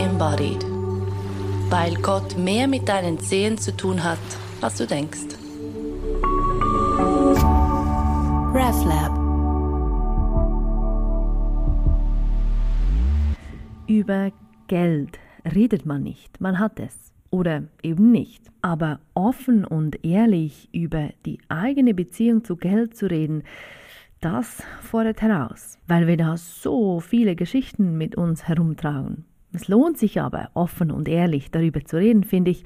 embodied. 0.00 0.64
Weil 1.68 1.94
Gott 1.96 2.36
mehr 2.36 2.66
mit 2.66 2.88
deinen 2.88 3.18
Zehen 3.20 3.58
zu 3.58 3.76
tun 3.76 4.02
hat, 4.02 4.18
als 4.60 4.76
du 4.76 4.86
denkst. 4.86 5.36
RefLab 8.52 9.12
Über 13.86 14.32
Geld 14.68 15.18
redet 15.54 15.84
man 15.84 16.02
nicht, 16.02 16.40
man 16.40 16.58
hat 16.58 16.80
es 16.80 17.12
oder 17.30 17.64
eben 17.82 18.10
nicht. 18.10 18.42
Aber 18.62 19.00
offen 19.14 19.64
und 19.64 20.04
ehrlich 20.04 20.68
über 20.72 21.10
die 21.26 21.38
eigene 21.48 21.94
Beziehung 21.94 22.44
zu 22.44 22.56
Geld 22.56 22.96
zu 22.96 23.10
reden, 23.10 23.42
das 24.20 24.62
fordert 24.82 25.22
heraus, 25.22 25.78
weil 25.86 26.06
wir 26.06 26.16
da 26.16 26.36
so 26.36 27.00
viele 27.00 27.36
Geschichten 27.36 27.96
mit 27.96 28.16
uns 28.16 28.46
herumtragen. 28.46 29.24
Es 29.52 29.68
lohnt 29.68 29.98
sich 29.98 30.20
aber, 30.20 30.50
offen 30.54 30.90
und 30.90 31.08
ehrlich 31.08 31.50
darüber 31.50 31.84
zu 31.84 31.96
reden, 31.96 32.24
finde 32.24 32.50
ich, 32.50 32.64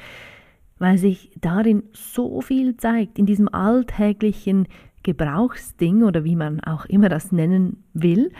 weil 0.78 0.98
sich 0.98 1.30
darin 1.40 1.84
so 1.92 2.40
viel 2.40 2.76
zeigt, 2.76 3.18
in 3.18 3.26
diesem 3.26 3.48
alltäglichen 3.48 4.66
Gebrauchsding 5.02 6.02
oder 6.02 6.24
wie 6.24 6.36
man 6.36 6.60
auch 6.60 6.84
immer 6.86 7.08
das 7.08 7.32
nennen 7.32 7.84
will, 7.92 8.30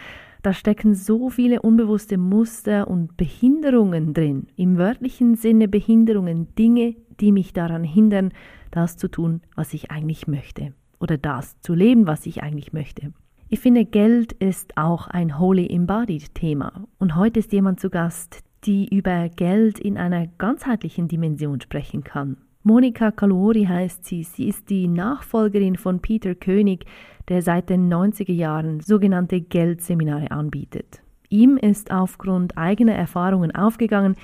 da 0.43 0.53
stecken 0.53 0.95
so 0.95 1.31
viele 1.31 1.63
unbewusste 1.63 2.19
Muster 2.19 2.87
und 2.89 3.17
Behinderungen 3.17 4.13
drin. 4.13 4.49
Im 4.57 4.77
wörtlichen 4.77 5.37
Sinne 5.37 5.69
Behinderungen, 5.69 6.55
Dinge, 6.55 6.97
die 7.19 7.33
mich 7.33 7.55
daran 7.55 7.83
hindern, 7.83 8.31
das 8.71 8.99
zu 8.99 9.09
tun, 9.09 9.41
was 9.55 9.73
ich 9.73 9.91
eigentlich 9.91 10.27
möchte. 10.27 10.75
Oder 11.01 11.17
das 11.17 11.59
zu 11.61 11.73
leben, 11.73 12.07
was 12.07 12.27
ich 12.27 12.43
eigentlich 12.43 12.75
möchte. 12.75 13.15
Ich 13.55 13.61
finde, 13.61 13.85
Geld 13.85 14.33
ist 14.33 14.77
auch 14.77 15.07
ein 15.07 15.39
Holy 15.39 15.69
Embodied 15.69 16.35
Thema. 16.35 16.89
Und 16.99 17.15
heute 17.15 17.39
ist 17.39 17.53
jemand 17.53 17.79
zu 17.79 17.89
Gast, 17.89 18.41
die 18.65 18.93
über 18.93 19.29
Geld 19.29 19.79
in 19.79 19.97
einer 19.97 20.27
ganzheitlichen 20.27 21.07
Dimension 21.07 21.61
sprechen 21.61 22.03
kann. 22.03 22.37
Monika 22.65 23.13
Kaluori 23.13 23.67
heißt 23.67 24.07
sie. 24.07 24.25
Sie 24.25 24.49
ist 24.49 24.71
die 24.71 24.89
Nachfolgerin 24.89 25.77
von 25.77 26.01
Peter 26.01 26.35
König, 26.35 26.87
der 27.29 27.43
seit 27.43 27.71
den 27.71 27.89
90er 27.89 28.33
Jahren 28.33 28.81
sogenannte 28.81 29.41
Geldseminare 29.41 30.33
anbietet. 30.33 31.01
Ihm 31.29 31.57
ist 31.57 31.93
aufgrund 31.93 32.59
eigener 32.59 32.95
Erfahrungen 32.95 33.55
aufgegangen, 33.55 34.17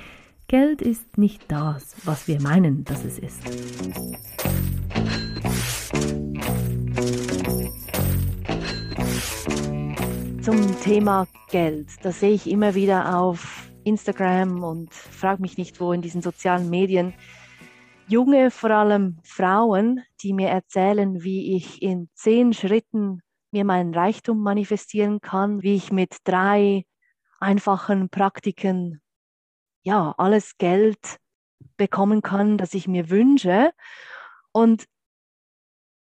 Geld 0.49 0.83
ist 0.83 1.19
nicht 1.19 1.45
das, 1.47 1.95
was 2.05 2.27
wir 2.27 2.43
meinen, 2.43 2.83
dass 2.83 3.05
es 3.05 3.21
ist. 3.21 3.45
Zum 10.51 10.81
Thema 10.81 11.29
Geld, 11.49 12.05
das 12.05 12.19
sehe 12.19 12.33
ich 12.33 12.51
immer 12.51 12.75
wieder 12.75 13.17
auf 13.17 13.71
Instagram 13.85 14.65
und 14.65 14.93
frage 14.93 15.41
mich 15.43 15.57
nicht 15.57 15.81
wo 15.81 15.93
in 15.93 16.03
diesen 16.03 16.23
sozialen 16.23 16.69
Medien 16.69 17.15
junge, 18.09 18.51
vor 18.51 18.73
allem 18.73 19.21
Frauen, 19.23 20.03
die 20.21 20.33
mir 20.33 20.49
erzählen, 20.49 21.23
wie 21.23 21.55
ich 21.55 21.81
in 21.83 22.11
zehn 22.15 22.53
Schritten 22.53 23.23
mir 23.53 23.65
meinen 23.65 23.95
Reichtum 23.95 24.43
manifestieren 24.43 25.21
kann, 25.21 25.63
wie 25.63 25.77
ich 25.77 25.93
mit 25.93 26.17
drei 26.25 26.85
einfachen 27.39 28.09
Praktiken 28.09 29.01
ja 29.85 30.17
alles 30.19 30.59
Geld 30.59 31.21
bekommen 31.77 32.23
kann, 32.23 32.59
das 32.59 32.75
ich 32.75 32.89
mir 32.89 33.09
wünsche. 33.09 33.71
Und 34.51 34.87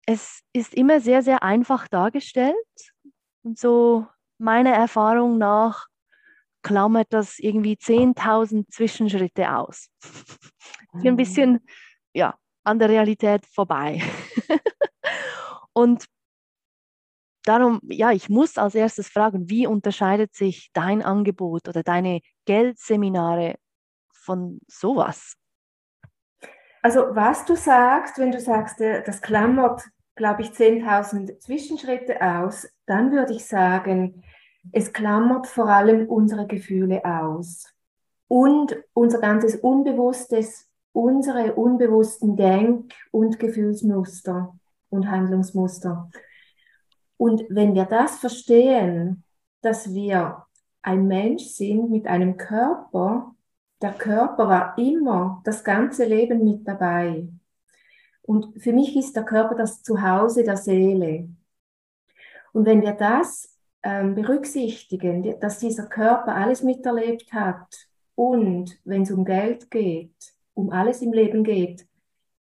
es 0.06 0.42
ist 0.52 0.72
immer 0.72 1.00
sehr, 1.00 1.24
sehr 1.24 1.42
einfach 1.42 1.88
dargestellt. 1.88 2.54
Und 3.42 3.58
so 3.58 4.06
meiner 4.38 4.72
Erfahrung 4.72 5.38
nach 5.38 5.86
klammert 6.62 7.12
das 7.12 7.38
irgendwie 7.38 7.74
10.000 7.74 8.68
Zwischenschritte 8.70 9.56
aus. 9.56 9.88
Bin 10.92 11.08
ein 11.08 11.16
bisschen 11.16 11.60
ja, 12.12 12.34
an 12.64 12.78
der 12.78 12.88
Realität 12.88 13.46
vorbei. 13.46 14.02
und 15.72 16.06
darum, 17.44 17.80
ja, 17.84 18.10
ich 18.10 18.28
muss 18.28 18.58
als 18.58 18.74
erstes 18.74 19.08
fragen, 19.08 19.48
wie 19.48 19.66
unterscheidet 19.66 20.34
sich 20.34 20.70
dein 20.72 21.02
Angebot 21.02 21.68
oder 21.68 21.82
deine 21.82 22.20
Geldseminare 22.46 23.56
von 24.12 24.58
sowas? 24.66 25.36
Also 26.82 27.14
was 27.14 27.44
du 27.44 27.56
sagst, 27.56 28.18
wenn 28.18 28.32
du 28.32 28.40
sagst, 28.40 28.80
äh, 28.80 29.02
das 29.04 29.20
klammert, 29.22 29.82
glaube 30.16 30.42
ich, 30.42 30.48
10.000 30.48 31.38
Zwischenschritte 31.38 32.20
aus, 32.20 32.68
dann 32.86 33.12
würde 33.12 33.34
ich 33.34 33.44
sagen, 33.44 34.24
es 34.72 34.92
klammert 34.92 35.46
vor 35.46 35.68
allem 35.68 36.08
unsere 36.08 36.46
Gefühle 36.46 37.04
aus 37.04 37.72
und 38.26 38.76
unser 38.94 39.20
ganzes 39.20 39.56
Unbewusstes 39.56 40.66
unsere 40.96 41.54
unbewussten 41.54 42.36
Denk- 42.36 42.94
und 43.10 43.38
Gefühlsmuster 43.38 44.58
und 44.88 45.10
Handlungsmuster. 45.10 46.10
Und 47.18 47.44
wenn 47.50 47.74
wir 47.74 47.84
das 47.84 48.16
verstehen, 48.16 49.22
dass 49.60 49.92
wir 49.92 50.46
ein 50.80 51.06
Mensch 51.06 51.44
sind 51.44 51.90
mit 51.90 52.06
einem 52.06 52.38
Körper, 52.38 53.34
der 53.82 53.92
Körper 53.92 54.48
war 54.48 54.78
immer 54.78 55.42
das 55.44 55.62
ganze 55.62 56.06
Leben 56.06 56.42
mit 56.42 56.66
dabei. 56.66 57.28
Und 58.26 58.60
für 58.60 58.72
mich 58.72 58.96
ist 58.96 59.14
der 59.14 59.24
Körper 59.24 59.54
das 59.54 59.82
Zuhause 59.82 60.42
der 60.42 60.56
Seele. 60.56 61.28
Und 62.52 62.66
wenn 62.66 62.82
wir 62.82 62.92
das 62.92 63.56
ähm, 63.82 64.14
berücksichtigen, 64.14 65.38
dass 65.40 65.60
dieser 65.60 65.86
Körper 65.86 66.34
alles 66.34 66.62
miterlebt 66.62 67.32
hat 67.32 67.88
und 68.14 68.78
wenn 68.84 69.02
es 69.02 69.12
um 69.12 69.24
Geld 69.24 69.70
geht, 69.70 70.34
um 70.54 70.70
alles 70.70 71.02
im 71.02 71.12
Leben 71.12 71.44
geht, 71.44 71.86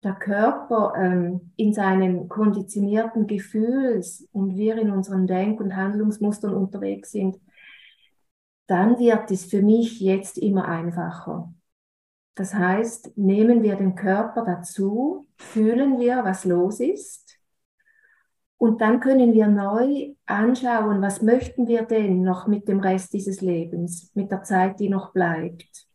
der 0.03 0.13
Körper 0.13 0.93
ähm, 0.97 1.53
in 1.55 1.73
seinen 1.73 2.27
konditionierten 2.27 3.25
Gefühls 3.25 4.27
und 4.33 4.57
wir 4.57 4.77
in 4.77 4.91
unseren 4.91 5.25
Denk- 5.25 5.61
und 5.61 5.75
Handlungsmustern 5.75 6.53
unterwegs 6.53 7.11
sind, 7.11 7.39
dann 8.67 8.99
wird 8.99 9.31
es 9.31 9.45
für 9.45 9.61
mich 9.61 10.01
jetzt 10.01 10.37
immer 10.37 10.67
einfacher. 10.67 11.53
Das 12.35 12.53
heißt, 12.53 13.17
nehmen 13.17 13.61
wir 13.61 13.75
den 13.75 13.95
Körper 13.95 14.43
dazu, 14.43 15.27
fühlen 15.37 15.99
wir, 15.99 16.23
was 16.23 16.45
los 16.45 16.79
ist 16.79 17.23
und 18.63 18.79
dann 18.79 19.01
können 19.01 19.33
wir 19.33 19.47
neu 19.47 20.15
anschauen, 20.25 21.01
was 21.01 21.21
möchten 21.21 21.67
wir 21.67 21.83
denn 21.83 22.21
noch 22.21 22.47
mit 22.47 22.69
dem 22.69 22.79
Rest 22.79 23.11
dieses 23.11 23.41
Lebens, 23.41 24.09
mit 24.13 24.31
der 24.31 24.43
Zeit, 24.43 24.79
die 24.79 24.87
noch 24.87 25.11
bleibt. 25.11 25.85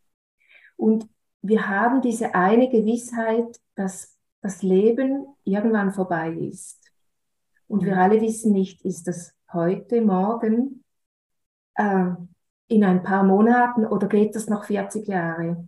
Und 0.77 1.09
wir 1.41 1.67
haben 1.67 2.01
diese 2.01 2.35
eine 2.35 2.69
Gewissheit, 2.69 3.59
dass 3.73 4.15
das 4.41 4.61
Leben 4.61 5.25
irgendwann 5.45 5.91
vorbei 5.91 6.31
ist. 6.31 6.91
Und 7.67 7.85
wir 7.85 7.93
mhm. 7.93 7.99
alle 8.01 8.21
wissen 8.21 8.51
nicht, 8.51 8.85
ist 8.85 9.07
das 9.07 9.33
heute, 9.51 10.01
morgen, 10.01 10.83
äh, 11.73 12.11
in 12.67 12.83
ein 12.83 13.01
paar 13.01 13.23
Monaten 13.23 13.83
oder 13.83 14.07
geht 14.07 14.35
das 14.35 14.47
noch 14.47 14.65
40 14.65 15.07
Jahre? 15.07 15.67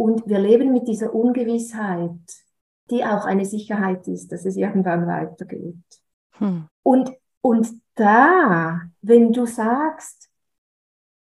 Und 0.00 0.26
wir 0.26 0.38
leben 0.38 0.72
mit 0.72 0.88
dieser 0.88 1.14
Ungewissheit, 1.14 2.22
die 2.90 3.04
auch 3.04 3.26
eine 3.26 3.44
Sicherheit 3.44 4.08
ist, 4.08 4.32
dass 4.32 4.46
es 4.46 4.56
irgendwann 4.56 5.06
weitergeht. 5.06 5.76
Hm. 6.38 6.68
Und, 6.82 7.12
und 7.42 7.68
da, 7.96 8.80
wenn 9.02 9.30
du 9.30 9.44
sagst, 9.44 10.30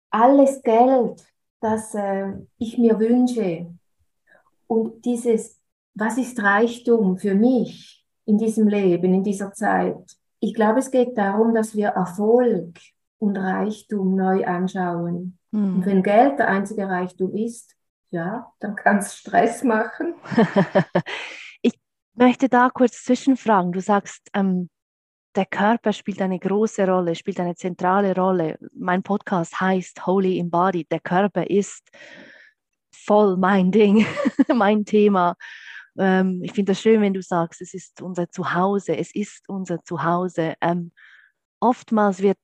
alles 0.08 0.62
Geld, 0.62 1.22
das 1.60 1.94
äh, 1.94 2.32
ich 2.56 2.78
mir 2.78 2.98
wünsche. 2.98 3.66
Und 4.66 5.04
dieses, 5.04 5.60
was 5.92 6.16
ist 6.16 6.42
Reichtum 6.42 7.18
für 7.18 7.34
mich 7.34 8.06
in 8.24 8.38
diesem 8.38 8.68
Leben, 8.68 9.12
in 9.12 9.22
dieser 9.22 9.52
Zeit? 9.52 10.16
Ich 10.40 10.54
glaube, 10.54 10.78
es 10.78 10.90
geht 10.90 11.18
darum, 11.18 11.54
dass 11.54 11.76
wir 11.76 11.88
Erfolg 11.88 12.74
und 13.18 13.36
Reichtum 13.36 14.16
neu 14.16 14.46
anschauen. 14.46 15.38
Mhm. 15.50 15.74
Und 15.74 15.84
wenn 15.84 16.02
Geld 16.02 16.38
der 16.38 16.48
einzige 16.48 16.88
Reichtum 16.88 17.36
ist, 17.36 17.76
ja, 18.12 18.52
dann 18.60 18.76
kann 18.76 18.98
es 18.98 19.16
Stress 19.16 19.64
machen. 19.64 20.14
ich 21.62 21.72
möchte 22.14 22.48
da 22.48 22.68
kurz 22.68 23.02
zwischenfragen. 23.04 23.72
Du 23.72 23.80
sagst, 23.80 24.28
ähm, 24.34 24.68
der 25.34 25.46
Körper 25.46 25.94
spielt 25.94 26.20
eine 26.20 26.38
große 26.38 26.86
Rolle, 26.86 27.14
spielt 27.14 27.40
eine 27.40 27.54
zentrale 27.54 28.14
Rolle. 28.14 28.58
Mein 28.74 29.02
Podcast 29.02 29.58
heißt 29.58 30.06
Holy 30.06 30.38
Embodied. 30.38 30.92
Der 30.92 31.00
Körper 31.00 31.48
ist 31.48 31.88
voll 32.94 33.38
mein 33.38 33.72
Ding, 33.72 34.06
mein 34.54 34.84
Thema. 34.84 35.34
Ähm, 35.98 36.42
ich 36.44 36.52
finde 36.52 36.72
das 36.72 36.82
schön, 36.82 37.00
wenn 37.00 37.14
du 37.14 37.22
sagst, 37.22 37.62
es 37.62 37.72
ist 37.72 38.02
unser 38.02 38.30
Zuhause. 38.30 38.94
Es 38.94 39.14
ist 39.14 39.48
unser 39.48 39.82
Zuhause. 39.84 40.52
Ähm, 40.60 40.92
oftmals 41.60 42.20
wird 42.20 42.38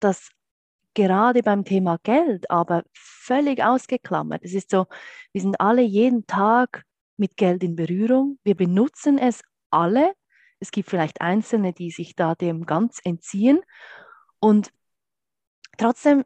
das 0.00 0.28
gerade 0.94 1.42
beim 1.42 1.64
Thema 1.64 1.98
Geld 2.02 2.50
aber 2.50 2.84
völlig 2.92 3.62
ausgeklammert. 3.62 4.44
Es 4.44 4.54
ist 4.54 4.70
so, 4.70 4.86
wir 5.32 5.42
sind 5.42 5.60
alle 5.60 5.82
jeden 5.82 6.26
Tag 6.26 6.84
mit 7.16 7.36
Geld 7.36 7.62
in 7.62 7.76
Berührung. 7.76 8.38
Wir 8.44 8.56
benutzen 8.56 9.18
es 9.18 9.42
alle 9.70 10.14
es 10.64 10.70
gibt 10.70 10.88
vielleicht 10.88 11.20
Einzelne, 11.20 11.74
die 11.74 11.90
sich 11.90 12.16
da 12.16 12.34
dem 12.34 12.64
ganz 12.64 12.98
entziehen. 13.04 13.60
Und 14.40 14.72
trotzdem 15.76 16.24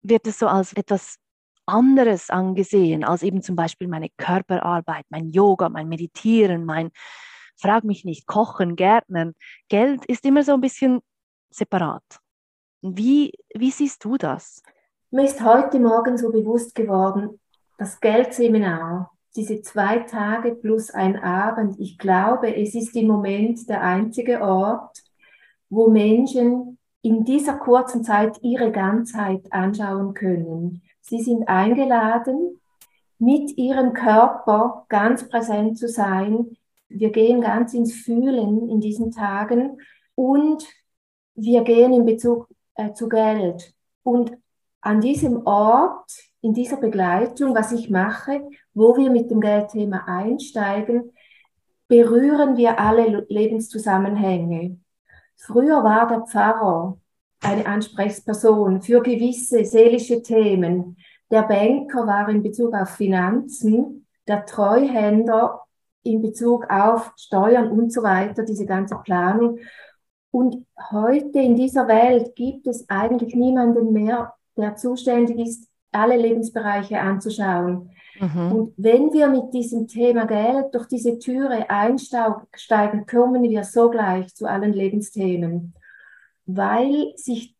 wird 0.00 0.26
es 0.26 0.38
so 0.38 0.48
als 0.48 0.72
etwas 0.72 1.18
anderes 1.66 2.30
angesehen 2.30 3.04
als 3.04 3.22
eben 3.22 3.42
zum 3.42 3.54
Beispiel 3.54 3.88
meine 3.88 4.08
Körperarbeit, 4.16 5.04
mein 5.10 5.30
Yoga, 5.30 5.68
mein 5.68 5.88
Meditieren, 5.88 6.64
mein, 6.64 6.90
frag 7.56 7.84
mich 7.84 8.04
nicht, 8.04 8.26
Kochen, 8.26 8.74
Gärtnern. 8.74 9.34
Geld 9.68 10.04
ist 10.06 10.24
immer 10.24 10.44
so 10.44 10.54
ein 10.54 10.62
bisschen 10.62 11.00
separat. 11.50 12.21
Wie, 12.82 13.32
wie 13.54 13.70
siehst 13.70 14.04
du 14.04 14.16
das? 14.16 14.60
Mir 15.12 15.22
ist 15.24 15.40
heute 15.40 15.78
Morgen 15.78 16.18
so 16.18 16.32
bewusst 16.32 16.74
geworden, 16.74 17.38
das 17.78 18.00
Geldseminar, 18.00 19.12
diese 19.36 19.62
zwei 19.62 20.00
Tage 20.00 20.56
plus 20.56 20.90
ein 20.90 21.16
Abend, 21.16 21.78
ich 21.78 21.96
glaube, 21.96 22.54
es 22.56 22.74
ist 22.74 22.96
im 22.96 23.06
Moment 23.06 23.68
der 23.68 23.82
einzige 23.82 24.42
Ort, 24.42 25.00
wo 25.70 25.90
Menschen 25.90 26.76
in 27.02 27.24
dieser 27.24 27.54
kurzen 27.54 28.02
Zeit 28.02 28.38
ihre 28.42 28.72
Ganzheit 28.72 29.52
anschauen 29.52 30.12
können. 30.14 30.82
Sie 31.00 31.20
sind 31.20 31.46
eingeladen, 31.46 32.60
mit 33.20 33.56
ihrem 33.56 33.92
Körper 33.92 34.86
ganz 34.88 35.28
präsent 35.28 35.78
zu 35.78 35.86
sein. 35.86 36.56
Wir 36.88 37.10
gehen 37.10 37.42
ganz 37.42 37.74
ins 37.74 37.94
Fühlen 37.94 38.68
in 38.68 38.80
diesen 38.80 39.12
Tagen 39.12 39.80
und 40.16 40.66
wir 41.36 41.62
gehen 41.62 41.92
in 41.92 42.04
Bezug 42.04 42.48
äh, 42.74 42.92
zu 42.92 43.08
Geld. 43.08 43.74
Und 44.02 44.36
an 44.80 45.00
diesem 45.00 45.46
Ort, 45.46 46.10
in 46.40 46.54
dieser 46.54 46.76
Begleitung, 46.76 47.54
was 47.54 47.72
ich 47.72 47.88
mache, 47.88 48.42
wo 48.74 48.96
wir 48.96 49.10
mit 49.10 49.30
dem 49.30 49.40
Geldthema 49.40 50.04
einsteigen, 50.06 51.12
berühren 51.88 52.56
wir 52.56 52.80
alle 52.80 53.26
Lebenszusammenhänge. 53.28 54.78
Früher 55.36 55.84
war 55.84 56.08
der 56.08 56.22
Pfarrer 56.22 56.98
eine 57.42 57.66
Ansprechperson 57.66 58.82
für 58.82 59.02
gewisse 59.02 59.64
seelische 59.64 60.22
Themen. 60.22 60.96
Der 61.30 61.42
Banker 61.42 62.06
war 62.06 62.28
in 62.28 62.42
Bezug 62.42 62.74
auf 62.74 62.90
Finanzen, 62.90 64.06
der 64.26 64.46
Treuhänder 64.46 65.60
in 66.04 66.20
Bezug 66.20 66.68
auf 66.70 67.12
Steuern 67.16 67.70
und 67.70 67.92
so 67.92 68.02
weiter, 68.02 68.44
diese 68.44 68.66
ganze 68.66 68.96
Planung. 68.96 69.58
Und 70.32 70.66
heute 70.90 71.38
in 71.38 71.54
dieser 71.54 71.86
Welt 71.86 72.34
gibt 72.34 72.66
es 72.66 72.88
eigentlich 72.88 73.34
niemanden 73.34 73.92
mehr, 73.92 74.34
der 74.56 74.74
zuständig 74.76 75.38
ist, 75.38 75.68
alle 75.92 76.16
Lebensbereiche 76.16 76.98
anzuschauen. 76.98 77.90
Mhm. 78.18 78.52
Und 78.52 78.74
wenn 78.78 79.12
wir 79.12 79.28
mit 79.28 79.52
diesem 79.52 79.86
Thema 79.86 80.24
Geld 80.26 80.74
durch 80.74 80.86
diese 80.86 81.18
Türe 81.18 81.68
einsteigen, 81.68 83.06
kommen 83.06 83.42
wir 83.42 83.62
sogleich 83.64 84.34
zu 84.34 84.46
allen 84.46 84.72
Lebensthemen, 84.72 85.74
weil 86.46 87.12
sich 87.16 87.54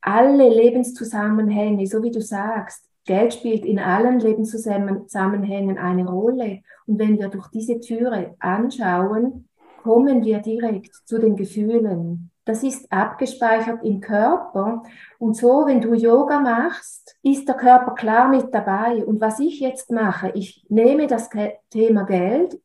alle 0.00 0.48
Lebenszusammenhänge, 0.48 1.86
so 1.86 2.02
wie 2.02 2.10
du 2.10 2.22
sagst, 2.22 2.88
Geld 3.06 3.34
spielt 3.34 3.66
in 3.66 3.78
allen 3.78 4.18
Lebenszusammenhängen 4.18 5.76
eine 5.76 6.08
Rolle. 6.08 6.62
Und 6.86 6.98
wenn 6.98 7.18
wir 7.18 7.28
durch 7.28 7.48
diese 7.48 7.80
Türe 7.80 8.34
anschauen, 8.38 9.46
kommen 9.84 10.24
wir 10.24 10.38
direkt 10.38 10.94
zu 11.04 11.18
den 11.18 11.36
Gefühlen. 11.36 12.30
Das 12.46 12.62
ist 12.62 12.90
abgespeichert 12.90 13.84
im 13.84 14.00
Körper. 14.00 14.82
Und 15.18 15.36
so, 15.36 15.66
wenn 15.66 15.82
du 15.82 15.92
Yoga 15.92 16.40
machst, 16.40 17.16
ist 17.22 17.46
der 17.46 17.54
Körper 17.54 17.92
klar 17.94 18.28
mit 18.28 18.46
dabei. 18.54 19.04
Und 19.04 19.20
was 19.20 19.40
ich 19.40 19.60
jetzt 19.60 19.90
mache, 19.90 20.30
ich 20.34 20.64
nehme 20.70 21.06
das 21.06 21.28
Thema 21.68 22.04
Geld 22.04 22.58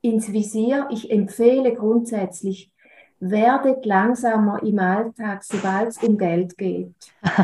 ins 0.00 0.32
Visier. 0.32 0.88
Ich 0.90 1.10
empfehle 1.10 1.74
grundsätzlich, 1.74 2.72
werdet 3.20 3.84
langsamer 3.84 4.62
im 4.62 4.78
Alltag, 4.78 5.44
sobald 5.44 5.88
es 5.88 6.02
um 6.02 6.16
Geld 6.16 6.56
geht. 6.56 6.94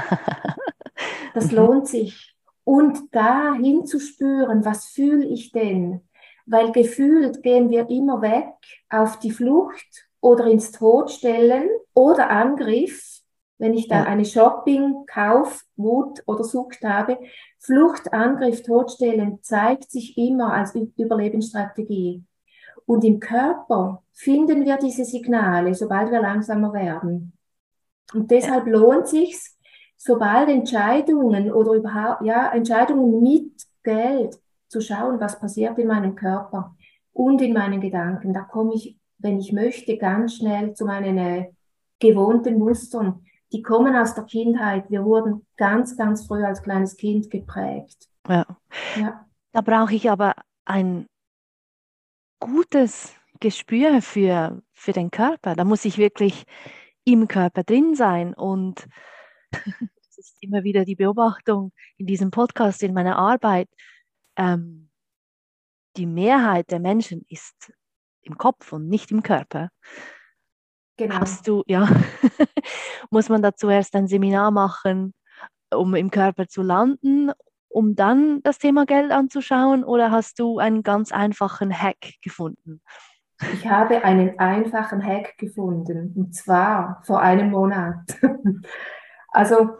Das 1.35 1.51
mhm. 1.51 1.57
lohnt 1.57 1.89
sich. 1.89 2.35
Und 2.63 2.99
da 3.11 3.55
hinzuspüren, 3.55 4.67
was 4.67 4.85
fühle 4.89 5.25
ich 5.25 5.51
denn? 5.51 6.03
Weil 6.47 6.73
gefühlt 6.73 7.43
gehen 7.43 7.71
wir 7.71 7.89
immer 7.89 8.21
weg 8.23 8.53
auf 8.91 9.19
die 9.19 9.31
Flucht 9.31 10.09
oder 10.21 10.47
ins 10.47 10.73
Todstellen 10.73 11.69
oder 11.95 12.31
Angriff, 12.31 13.21
wenn 13.59 13.75
ich 13.75 13.89
dann 13.89 14.07
eine 14.07 14.25
Shopping, 14.25 15.07
Kauf, 15.07 15.63
Wut 15.77 16.23
oder 16.27 16.43
Sucht 16.43 16.83
habe. 16.83 17.19
Flucht, 17.59 18.13
Angriff, 18.13 18.63
Todstellen 18.63 19.39
zeigt 19.43 19.91
sich 19.91 20.19
immer 20.19 20.53
als 20.53 20.75
Überlebensstrategie. 20.75 22.25
Und 22.87 23.05
im 23.05 23.21
Körper 23.21 24.03
finden 24.13 24.65
wir 24.65 24.79
diese 24.79 25.05
Signale, 25.05 25.75
sobald 25.75 26.11
wir 26.11 26.21
langsamer 26.21 26.73
werden. 26.73 27.33
Und 28.13 28.31
deshalb 28.31 28.67
lohnt 28.67 29.09
sich's, 29.09 29.57
sobald 29.97 30.49
Entscheidungen 30.49 31.53
oder 31.53 31.73
überhaupt, 31.73 32.23
ja, 32.25 32.53
Entscheidungen 32.53 33.23
mit 33.23 33.53
Geld 33.83 34.39
zu 34.73 34.81
schauen, 34.81 35.21
was 35.21 35.39
passiert 35.39 35.79
in 35.79 35.87
meinem 35.87 36.17
Körper 36.17 36.75
und 37.13 37.41
in 37.43 37.53
meinen 37.53 37.81
Gedanken. 37.81 38.33
Da 38.33 38.41
komme 38.41 38.75
ich 38.75 38.99
wenn 39.23 39.39
ich 39.39 39.53
möchte, 39.53 39.97
ganz 39.97 40.37
schnell 40.37 40.75
zu 40.75 40.85
meinen 40.85 41.17
äh, 41.17 41.53
gewohnten 41.99 42.59
Mustern. 42.59 43.25
Die 43.53 43.63
kommen 43.63 43.95
aus 43.97 44.15
der 44.15 44.25
Kindheit. 44.25 44.91
Wir 44.91 45.05
wurden 45.05 45.47
ganz, 45.57 45.97
ganz 45.97 46.27
früh 46.27 46.45
als 46.45 46.63
kleines 46.63 46.97
Kind 46.97 47.31
geprägt. 47.31 48.09
Ja. 48.29 48.45
ja. 48.97 49.27
Da 49.53 49.61
brauche 49.61 49.95
ich 49.95 50.11
aber 50.11 50.35
ein 50.65 51.07
gutes 52.41 53.15
Gespür 53.41 54.03
für, 54.03 54.63
für 54.73 54.93
den 54.93 55.11
Körper. 55.11 55.55
Da 55.55 55.65
muss 55.65 55.85
ich 55.85 55.99
wirklich 55.99 56.45
im 57.05 57.29
Körper 57.29 57.63
drin 57.63 57.95
sein. 57.95 58.35
Und 58.35 58.89
das 59.53 60.19
ist 60.19 60.37
immer 60.41 60.65
wieder 60.65 60.85
die 60.85 60.97
Beobachtung 60.97 61.73
in 61.99 62.07
diesem 62.07 62.31
Podcast, 62.31 62.83
in 62.83 62.95
meiner 62.95 63.17
Arbeit. 63.17 63.69
Ähm, 64.37 64.91
die 65.97 66.07
Mehrheit 66.07 66.71
der 66.71 66.81
Menschen 66.81 67.25
ist 67.29 67.73
im 68.23 68.39
Kopf 68.39 68.73
und 68.73 68.89
nicht 68.89 69.11
im 69.11 69.23
Körper. 69.23 69.71
Genau. 70.97 71.17
Hast 71.17 71.49
du, 71.49 71.63
ja, 71.67 71.89
muss 73.11 73.29
man 73.29 73.43
da 73.43 73.55
zuerst 73.55 73.95
ein 73.95 74.07
Seminar 74.07 74.51
machen, 74.51 75.15
um 75.75 75.95
im 75.95 76.11
Körper 76.11 76.47
zu 76.47 76.63
landen, 76.63 77.33
um 77.69 77.95
dann 77.95 78.43
das 78.43 78.59
Thema 78.59 78.85
Geld 78.85 79.11
anzuschauen 79.11 79.85
oder 79.85 80.11
hast 80.11 80.39
du 80.39 80.59
einen 80.59 80.83
ganz 80.83 81.11
einfachen 81.11 81.73
Hack 81.73 82.15
gefunden? 82.23 82.83
Ich 83.55 83.67
habe 83.67 84.05
einen 84.05 84.39
einfachen 84.39 85.05
Hack 85.05 85.37
gefunden 85.39 86.13
und 86.15 86.35
zwar 86.35 87.03
vor 87.05 87.21
einem 87.21 87.51
Monat. 87.51 88.19
Also 89.35 89.79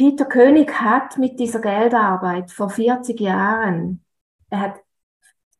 Peter 0.00 0.24
König 0.24 0.80
hat 0.80 1.18
mit 1.18 1.38
dieser 1.38 1.60
Geldarbeit 1.60 2.50
vor 2.50 2.70
40 2.70 3.20
Jahren, 3.20 4.02
er 4.48 4.60
hat 4.60 4.80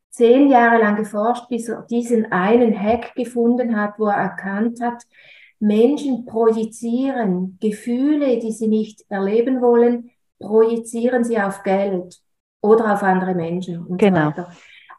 zehn 0.09 0.49
Jahre 0.49 0.79
lang 0.79 0.95
geforscht, 0.95 1.47
bis 1.47 1.69
er 1.69 1.83
diesen 1.83 2.31
einen 2.31 2.75
Hack 2.75 3.13
gefunden 3.13 3.79
hat, 3.79 3.99
wo 3.99 4.07
er 4.07 4.15
erkannt 4.15 4.81
hat, 4.81 5.03
Menschen 5.59 6.25
projizieren 6.25 7.59
Gefühle, 7.61 8.39
die 8.39 8.51
sie 8.51 8.67
nicht 8.67 9.05
erleben 9.09 9.61
wollen, 9.61 10.09
projizieren 10.39 11.23
sie 11.23 11.39
auf 11.39 11.61
Geld 11.61 12.19
oder 12.61 12.95
auf 12.95 13.03
andere 13.03 13.35
Menschen 13.35 13.85
und 13.85 13.99
genau. 13.99 14.21
so 14.21 14.25
weiter. 14.25 14.51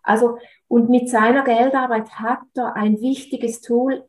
Also, 0.04 0.38
und 0.68 0.88
mit 0.88 1.10
seiner 1.10 1.42
Geldarbeit 1.42 2.10
hat 2.10 2.42
er 2.54 2.76
ein 2.76 3.00
wichtiges 3.00 3.60
Tool 3.60 4.04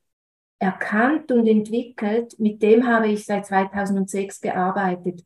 erkannt 0.59 1.31
und 1.31 1.47
entwickelt. 1.47 2.39
Mit 2.39 2.61
dem 2.61 2.87
habe 2.87 3.07
ich 3.07 3.25
seit 3.25 3.45
2006 3.45 4.41
gearbeitet. 4.41 5.25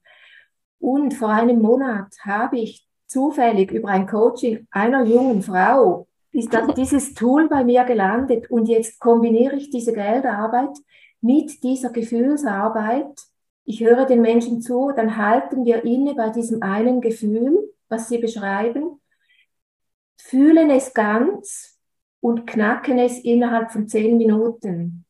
Und 0.79 1.13
vor 1.13 1.29
einem 1.29 1.62
Monat 1.62 2.13
habe 2.25 2.60
ich 2.60 2.88
zufällig 3.07 3.72
über 3.72 3.89
ein 3.89 4.07
Coaching 4.07 4.67
einer 4.72 5.03
jungen 5.05 5.41
Frau 5.41 6.07
ist 6.38 6.53
das, 6.53 6.74
dieses 6.75 7.15
Tool 7.15 7.50
bei 7.50 7.63
mir 7.63 7.84
gelandet 7.84 8.51
und 8.51 8.67
jetzt 8.67 9.00
kombiniere 9.00 9.55
ich 9.55 9.72
diese 9.72 9.91
Geldarbeit 9.91 10.77
mit 11.19 11.63
dieser 11.63 11.89
Gefühlsarbeit. 11.89 13.19
Ich 13.63 13.81
höre 13.84 14.05
den 14.05 14.22
Menschen 14.22 14.62
zu, 14.62 14.91
dann 14.96 15.17
halten 15.17 15.65
wir 15.65 15.84
inne 15.84 16.13
bei 16.13 16.29
diesem 16.29 16.62
einen 16.62 17.01
Gefühl, 17.01 17.74
was 17.89 18.07
sie 18.07 18.19
beschreiben, 18.19 19.01
fühlen 20.17 20.69
es 20.69 20.93
ganz 20.93 21.79
und 22.19 22.46
knacken 22.46 23.00
es 23.00 23.17
innerhalb 23.19 23.72
von 23.72 23.88
zehn 23.88 24.17
Minuten. 24.17 25.07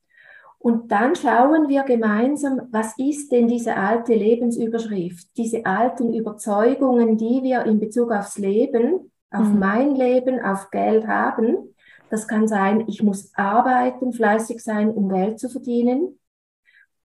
Und 0.60 0.92
dann 0.92 1.16
schauen 1.16 1.70
wir 1.70 1.84
gemeinsam, 1.84 2.62
was 2.72 2.98
ist 2.98 3.32
denn 3.32 3.48
diese 3.48 3.76
alte 3.76 4.14
Lebensüberschrift, 4.14 5.28
diese 5.38 5.66
alten 5.66 6.14
Überzeugungen, 6.14 7.18
die 7.18 7.44
wir 7.44 7.66
in 7.66 7.80
Bezug 7.80 8.12
aufs 8.12 8.38
Leben, 8.38 9.12
auf 9.32 9.48
mhm. 9.48 9.60
mein 9.60 9.96
Leben, 9.96 10.42
auf 10.42 10.72
Geld 10.72 11.08
haben. 11.08 11.76
Das 12.10 12.28
kann 12.28 12.48
sein, 12.48 12.86
ich 12.88 13.04
muss 13.04 13.32
arbeiten, 13.36 14.14
fleißig 14.14 14.64
sein, 14.64 14.90
um 14.90 15.10
Geld 15.10 15.40
zu 15.40 15.50
verdienen. 15.50 16.20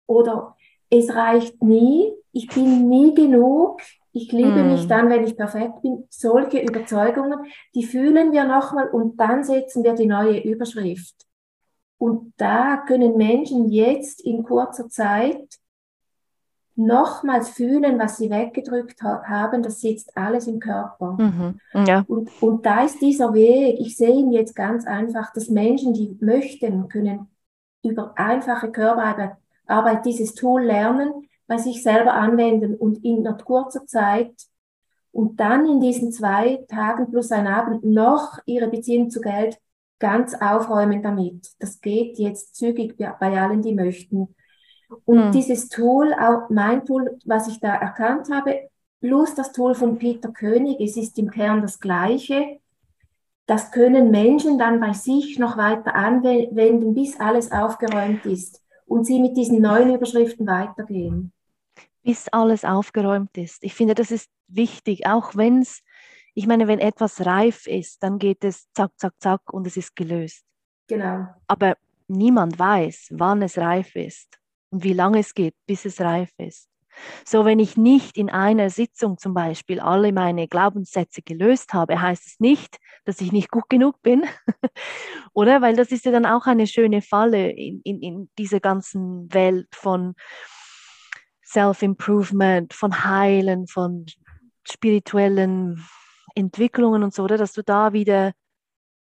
Oder 0.06 0.56
es 0.88 1.14
reicht 1.14 1.62
nie, 1.62 2.12
ich 2.32 2.48
bin 2.48 2.88
nie 2.88 3.14
genug, 3.14 3.80
ich 4.12 4.30
liebe 4.30 4.62
mhm. 4.62 4.72
mich 4.72 4.86
dann, 4.86 5.08
wenn 5.10 5.24
ich 5.24 5.36
perfekt 5.36 5.82
bin. 5.82 6.04
Solche 6.10 6.60
Überzeugungen, 6.60 7.40
die 7.74 7.84
fühlen 7.84 8.32
wir 8.32 8.44
nochmal 8.44 8.88
und 8.88 9.18
dann 9.18 9.42
setzen 9.42 9.84
wir 9.84 9.94
die 9.94 10.06
neue 10.06 10.40
Überschrift. 10.40 11.26
Und 12.02 12.32
da 12.36 12.78
können 12.78 13.16
Menschen 13.16 13.68
jetzt 13.68 14.22
in 14.22 14.42
kurzer 14.42 14.88
Zeit 14.88 15.60
nochmals 16.74 17.50
fühlen, 17.50 17.96
was 17.96 18.16
sie 18.16 18.28
weggedrückt 18.28 19.00
ha 19.04 19.22
haben, 19.24 19.62
das 19.62 19.80
sitzt 19.80 20.16
alles 20.16 20.48
im 20.48 20.58
Körper. 20.58 21.12
Mhm. 21.12 21.60
Ja. 21.86 22.04
Und, 22.08 22.28
und 22.42 22.66
da 22.66 22.82
ist 22.82 23.00
dieser 23.00 23.32
Weg, 23.34 23.78
ich 23.78 23.96
sehe 23.96 24.16
ihn 24.16 24.32
jetzt 24.32 24.56
ganz 24.56 24.84
einfach, 24.84 25.32
dass 25.32 25.48
Menschen, 25.48 25.94
die 25.94 26.18
möchten, 26.20 26.88
können 26.88 27.28
über 27.84 28.14
einfache 28.16 28.72
Körperarbeit 28.72 29.36
Arbeit 29.68 30.04
dieses 30.04 30.34
Tool 30.34 30.64
lernen, 30.64 31.28
bei 31.46 31.58
sich 31.58 31.84
selber 31.84 32.14
anwenden 32.14 32.74
und 32.74 33.04
in 33.04 33.24
einer 33.24 33.38
kurzer 33.38 33.86
Zeit 33.86 34.34
und 35.12 35.38
dann 35.38 35.68
in 35.68 35.80
diesen 35.80 36.10
zwei 36.10 36.64
Tagen 36.66 37.12
plus 37.12 37.30
ein 37.30 37.46
Abend 37.46 37.84
noch 37.84 38.40
ihre 38.44 38.66
Beziehung 38.66 39.08
zu 39.08 39.20
Geld 39.20 39.56
ganz 40.02 40.34
aufräumen 40.34 41.00
damit. 41.00 41.52
Das 41.60 41.80
geht 41.80 42.18
jetzt 42.18 42.56
zügig 42.56 42.96
bei 42.98 43.40
allen, 43.40 43.62
die 43.62 43.72
möchten. 43.72 44.34
Und 45.04 45.28
mhm. 45.28 45.32
dieses 45.32 45.68
Tool, 45.68 46.12
auch 46.12 46.50
mein 46.50 46.84
Tool, 46.84 47.18
was 47.24 47.46
ich 47.46 47.60
da 47.60 47.76
erkannt 47.76 48.28
habe, 48.30 48.68
plus 49.00 49.36
das 49.36 49.52
Tool 49.52 49.76
von 49.76 49.98
Peter 49.98 50.30
König, 50.30 50.80
es 50.80 50.96
ist 50.96 51.18
im 51.18 51.30
Kern 51.30 51.62
das 51.62 51.78
gleiche. 51.78 52.58
Das 53.46 53.70
können 53.70 54.10
Menschen 54.10 54.58
dann 54.58 54.80
bei 54.80 54.92
sich 54.92 55.38
noch 55.38 55.56
weiter 55.56 55.94
anwenden, 55.94 56.94
bis 56.94 57.18
alles 57.20 57.52
aufgeräumt 57.52 58.26
ist 58.26 58.60
und 58.86 59.06
sie 59.06 59.20
mit 59.20 59.36
diesen 59.36 59.60
neuen 59.62 59.94
Überschriften 59.94 60.48
weitergehen. 60.48 61.32
Bis 62.02 62.26
alles 62.28 62.64
aufgeräumt 62.64 63.36
ist. 63.38 63.62
Ich 63.62 63.74
finde, 63.74 63.94
das 63.94 64.10
ist 64.10 64.28
wichtig, 64.48 65.06
auch 65.06 65.36
wenn 65.36 65.60
es, 65.60 65.82
ich 66.34 66.46
meine, 66.46 66.66
wenn 66.68 66.78
etwas 66.78 67.24
reif 67.24 67.66
ist, 67.66 68.02
dann 68.02 68.18
geht 68.18 68.44
es 68.44 68.70
zack, 68.72 68.92
zack, 68.96 69.14
zack 69.18 69.52
und 69.52 69.66
es 69.66 69.76
ist 69.76 69.94
gelöst. 69.94 70.44
Genau. 70.88 71.26
Aber 71.46 71.76
niemand 72.08 72.58
weiß, 72.58 73.08
wann 73.12 73.42
es 73.42 73.58
reif 73.58 73.94
ist 73.96 74.38
und 74.70 74.84
wie 74.84 74.92
lange 74.92 75.18
es 75.18 75.34
geht, 75.34 75.54
bis 75.66 75.84
es 75.84 76.00
reif 76.00 76.30
ist. 76.38 76.68
So, 77.24 77.44
wenn 77.46 77.58
ich 77.58 77.76
nicht 77.76 78.18
in 78.18 78.28
einer 78.28 78.68
Sitzung 78.68 79.16
zum 79.16 79.32
Beispiel 79.32 79.80
alle 79.80 80.12
meine 80.12 80.46
Glaubenssätze 80.46 81.22
gelöst 81.22 81.72
habe, 81.72 82.00
heißt 82.00 82.26
es 82.26 82.40
nicht, 82.40 82.76
dass 83.04 83.20
ich 83.20 83.32
nicht 83.32 83.50
gut 83.50 83.68
genug 83.70 84.02
bin, 84.02 84.24
oder? 85.32 85.62
Weil 85.62 85.74
das 85.74 85.90
ist 85.90 86.04
ja 86.04 86.12
dann 86.12 86.26
auch 86.26 86.46
eine 86.46 86.66
schöne 86.66 87.00
Falle 87.00 87.50
in, 87.50 87.80
in, 87.84 88.02
in 88.02 88.30
dieser 88.38 88.60
ganzen 88.60 89.32
Welt 89.32 89.68
von 89.74 90.14
Self-Improvement, 91.44 92.72
von 92.74 93.04
Heilen, 93.04 93.66
von 93.66 94.06
spirituellen 94.64 95.82
Entwicklungen 96.34 97.02
und 97.02 97.14
so, 97.14 97.24
oder? 97.24 97.36
Dass 97.36 97.52
du 97.52 97.62
da 97.62 97.92
wieder 97.92 98.32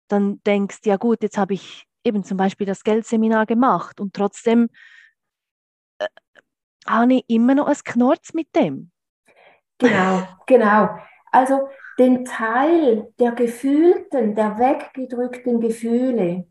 dann 0.08 0.42
denkst, 0.44 0.80
ja 0.86 0.98
gut, 0.98 1.24
jetzt 1.24 1.38
habe 1.38 1.54
ich 1.54 1.86
eben 2.04 2.24
zum 2.24 2.38
Beispiel 2.38 2.68
das 2.68 2.84
Geldseminar 2.84 3.46
gemacht 3.46 4.00
und 4.00 4.14
trotzdem 4.14 4.70
habe 6.88 7.16
ich 7.16 7.26
immer 7.28 7.56
noch 7.56 7.68
ein 7.68 7.78
Knorz 7.84 8.34
mit 8.34 8.56
dem. 8.56 8.92
Genau, 9.80 10.24
genau. 10.46 10.90
Also 11.32 11.68
den 11.98 12.26
Teil 12.26 13.12
der 13.20 13.32
gefühlten, 13.32 14.36
der 14.36 14.58
weggedrückten 14.60 15.60
Gefühle, 15.60 16.48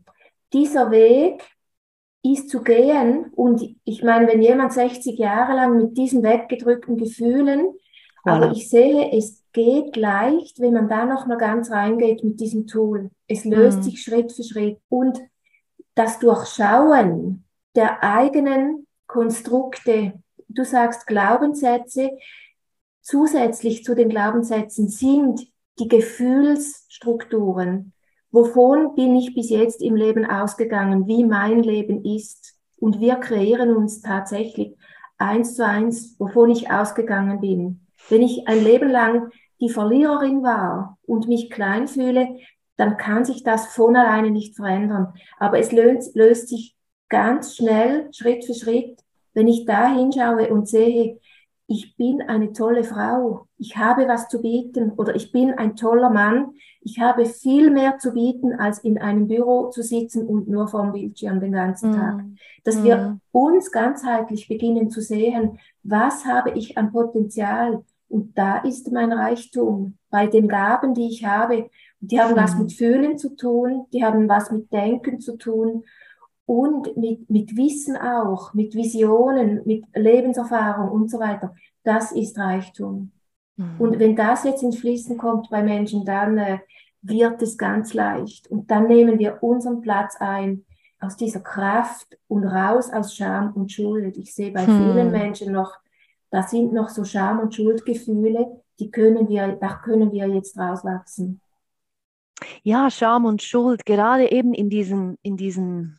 dieser 0.53 0.91
Weg 0.91 1.43
ist 2.23 2.49
zu 2.49 2.63
gehen. 2.63 3.31
Und 3.35 3.61
ich 3.83 4.03
meine, 4.03 4.27
wenn 4.27 4.41
jemand 4.41 4.73
60 4.73 5.17
Jahre 5.17 5.53
lang 5.53 5.77
mit 5.77 5.97
diesen 5.97 6.23
weggedrückten 6.23 6.97
Gefühlen, 6.97 7.67
voilà. 8.23 8.31
aber 8.31 8.51
ich 8.51 8.69
sehe, 8.69 9.11
es 9.11 9.44
geht 9.55 9.95
leicht, 9.95 10.59
wenn 10.59 10.73
man 10.73 10.89
da 10.89 11.05
noch 11.05 11.27
mal 11.27 11.37
ganz 11.37 11.71
reingeht 11.71 12.25
mit 12.25 12.41
diesem 12.41 12.67
Tool. 12.67 13.09
Es 13.25 13.45
löst 13.45 13.77
mhm. 13.77 13.83
sich 13.83 14.03
Schritt 14.03 14.33
für 14.33 14.43
Schritt. 14.43 14.79
Und 14.89 15.17
das 15.95 16.19
Durchschauen 16.19 17.45
der 17.73 18.03
eigenen 18.03 18.85
Konstrukte, 19.07 20.21
du 20.49 20.65
sagst 20.65 21.07
Glaubenssätze, 21.07 22.11
zusätzlich 23.01 23.85
zu 23.85 23.95
den 23.95 24.09
Glaubenssätzen 24.09 24.89
sind 24.89 25.47
die 25.79 25.87
Gefühlsstrukturen. 25.87 27.93
Wovon 28.31 28.93
bin 28.93 29.15
ich 29.15 29.33
bis 29.35 29.49
jetzt 29.49 29.81
im 29.81 29.95
Leben 29.95 30.25
ausgegangen, 30.25 31.07
wie 31.07 31.23
mein 31.23 31.63
Leben 31.63 32.03
ist? 32.03 32.55
Und 32.77 32.99
wir 32.99 33.15
kreieren 33.15 33.73
uns 33.73 34.01
tatsächlich 34.01 34.75
eins 35.17 35.55
zu 35.55 35.65
eins, 35.65 36.19
wovon 36.19 36.49
ich 36.49 36.69
ausgegangen 36.69 37.39
bin. 37.39 37.87
Wenn 38.09 38.21
ich 38.21 38.49
ein 38.49 38.61
Leben 38.61 38.89
lang 38.89 39.31
die 39.59 39.69
Verliererin 39.69 40.43
war 40.43 40.97
und 41.05 41.27
mich 41.27 41.49
klein 41.49 41.87
fühle, 41.87 42.37
dann 42.77 42.97
kann 42.97 43.23
sich 43.23 43.43
das 43.43 43.67
von 43.67 43.95
alleine 43.95 44.31
nicht 44.31 44.55
verändern. 44.55 45.13
Aber 45.39 45.59
es 45.59 45.71
löst, 45.71 46.15
löst 46.15 46.49
sich 46.49 46.75
ganz 47.09 47.55
schnell, 47.55 48.09
Schritt 48.11 48.45
für 48.45 48.53
Schritt, 48.53 48.99
wenn 49.33 49.47
ich 49.47 49.65
da 49.65 49.93
hinschaue 49.93 50.49
und 50.49 50.67
sehe, 50.67 51.19
ich 51.67 51.95
bin 51.97 52.21
eine 52.21 52.53
tolle 52.53 52.83
Frau, 52.83 53.47
ich 53.57 53.75
habe 53.77 54.07
was 54.07 54.27
zu 54.27 54.41
bieten 54.41 54.91
oder 54.91 55.15
ich 55.15 55.31
bin 55.31 55.51
ein 55.53 55.75
toller 55.75 56.09
Mann, 56.09 56.53
ich 56.81 56.99
habe 56.99 57.25
viel 57.25 57.71
mehr 57.71 57.97
zu 57.97 58.13
bieten, 58.13 58.53
als 58.53 58.79
in 58.79 58.99
einem 58.99 59.27
Büro 59.27 59.69
zu 59.69 59.81
sitzen 59.81 60.27
und 60.27 60.47
nur 60.47 60.67
vorm 60.67 60.91
Bildschirm 60.91 61.39
den 61.39 61.53
ganzen 61.53 61.91
mm. 61.91 61.93
Tag. 61.93 62.23
Dass 62.63 62.75
mm. 62.75 62.83
wir 62.83 63.19
uns 63.31 63.71
ganzheitlich 63.71 64.47
beginnen 64.47 64.91
zu 64.91 65.01
sehen, 65.01 65.57
was 65.81 66.25
habe 66.25 66.51
ich 66.51 66.77
an 66.77 66.91
Potenzial 66.91 67.83
und 68.07 68.37
da 68.37 68.57
ist 68.59 68.91
mein 68.91 69.11
Reichtum 69.11 69.97
bei 70.09 70.27
den 70.27 70.47
Gaben, 70.47 70.93
die 70.93 71.07
ich 71.07 71.25
habe. 71.25 71.69
Die 71.99 72.19
haben 72.19 72.35
mm. 72.35 72.37
was 72.37 72.57
mit 72.57 72.73
Fühlen 72.73 73.17
zu 73.17 73.35
tun, 73.35 73.85
die 73.93 74.03
haben 74.03 74.29
was 74.29 74.51
mit 74.51 74.71
Denken 74.71 75.19
zu 75.19 75.37
tun 75.37 75.83
und 76.45 76.95
mit, 76.97 77.29
mit 77.29 77.57
Wissen 77.57 77.97
auch, 77.97 78.53
mit 78.53 78.75
Visionen, 78.75 79.61
mit 79.65 79.83
Lebenserfahrung 79.93 80.89
und 80.89 81.09
so 81.09 81.19
weiter. 81.19 81.55
Das 81.83 82.11
ist 82.11 82.37
Reichtum. 82.37 83.11
Mhm. 83.57 83.75
Und 83.79 83.99
wenn 83.99 84.15
das 84.15 84.43
jetzt 84.43 84.63
ins 84.63 84.77
Fließen 84.77 85.17
kommt 85.17 85.49
bei 85.49 85.63
Menschen, 85.63 86.05
dann 86.05 86.37
äh, 86.37 86.59
wird 87.01 87.41
es 87.41 87.57
ganz 87.57 87.93
leicht. 87.93 88.47
Und 88.49 88.69
dann 88.71 88.87
nehmen 88.87 89.19
wir 89.19 89.41
unseren 89.41 89.81
Platz 89.81 90.15
ein 90.19 90.65
aus 90.99 91.17
dieser 91.17 91.41
Kraft 91.41 92.17
und 92.27 92.45
raus 92.45 92.91
aus 92.91 93.15
Scham 93.15 93.53
und 93.53 93.71
Schuld. 93.71 94.17
Ich 94.17 94.33
sehe 94.33 94.51
bei 94.51 94.65
mhm. 94.65 94.77
vielen 94.77 95.11
Menschen 95.11 95.51
noch, 95.51 95.73
da 96.35 96.43
sind 96.43 96.73
noch 96.73 96.89
so 96.89 97.05
Scham- 97.05 97.39
und 97.39 97.55
Schuldgefühle, 97.55 98.61
die 98.77 98.91
können 98.91 99.29
wir, 99.29 99.53
da 99.53 99.75
können 99.75 100.11
wir 100.11 100.27
jetzt 100.27 100.57
rauswachsen. 100.57 101.39
Ja, 102.61 102.91
Scham 102.91 103.23
und 103.23 103.41
Schuld, 103.41 103.85
gerade 103.85 104.29
eben 104.29 104.53
in 104.53 104.69
diesen, 104.69 105.17
in 105.21 105.37
diesen 105.37 105.97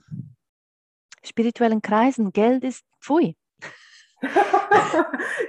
spirituellen 1.24 1.80
Kreisen, 1.80 2.34
Geld 2.34 2.64
ist 2.64 2.84
pfui. 3.00 3.34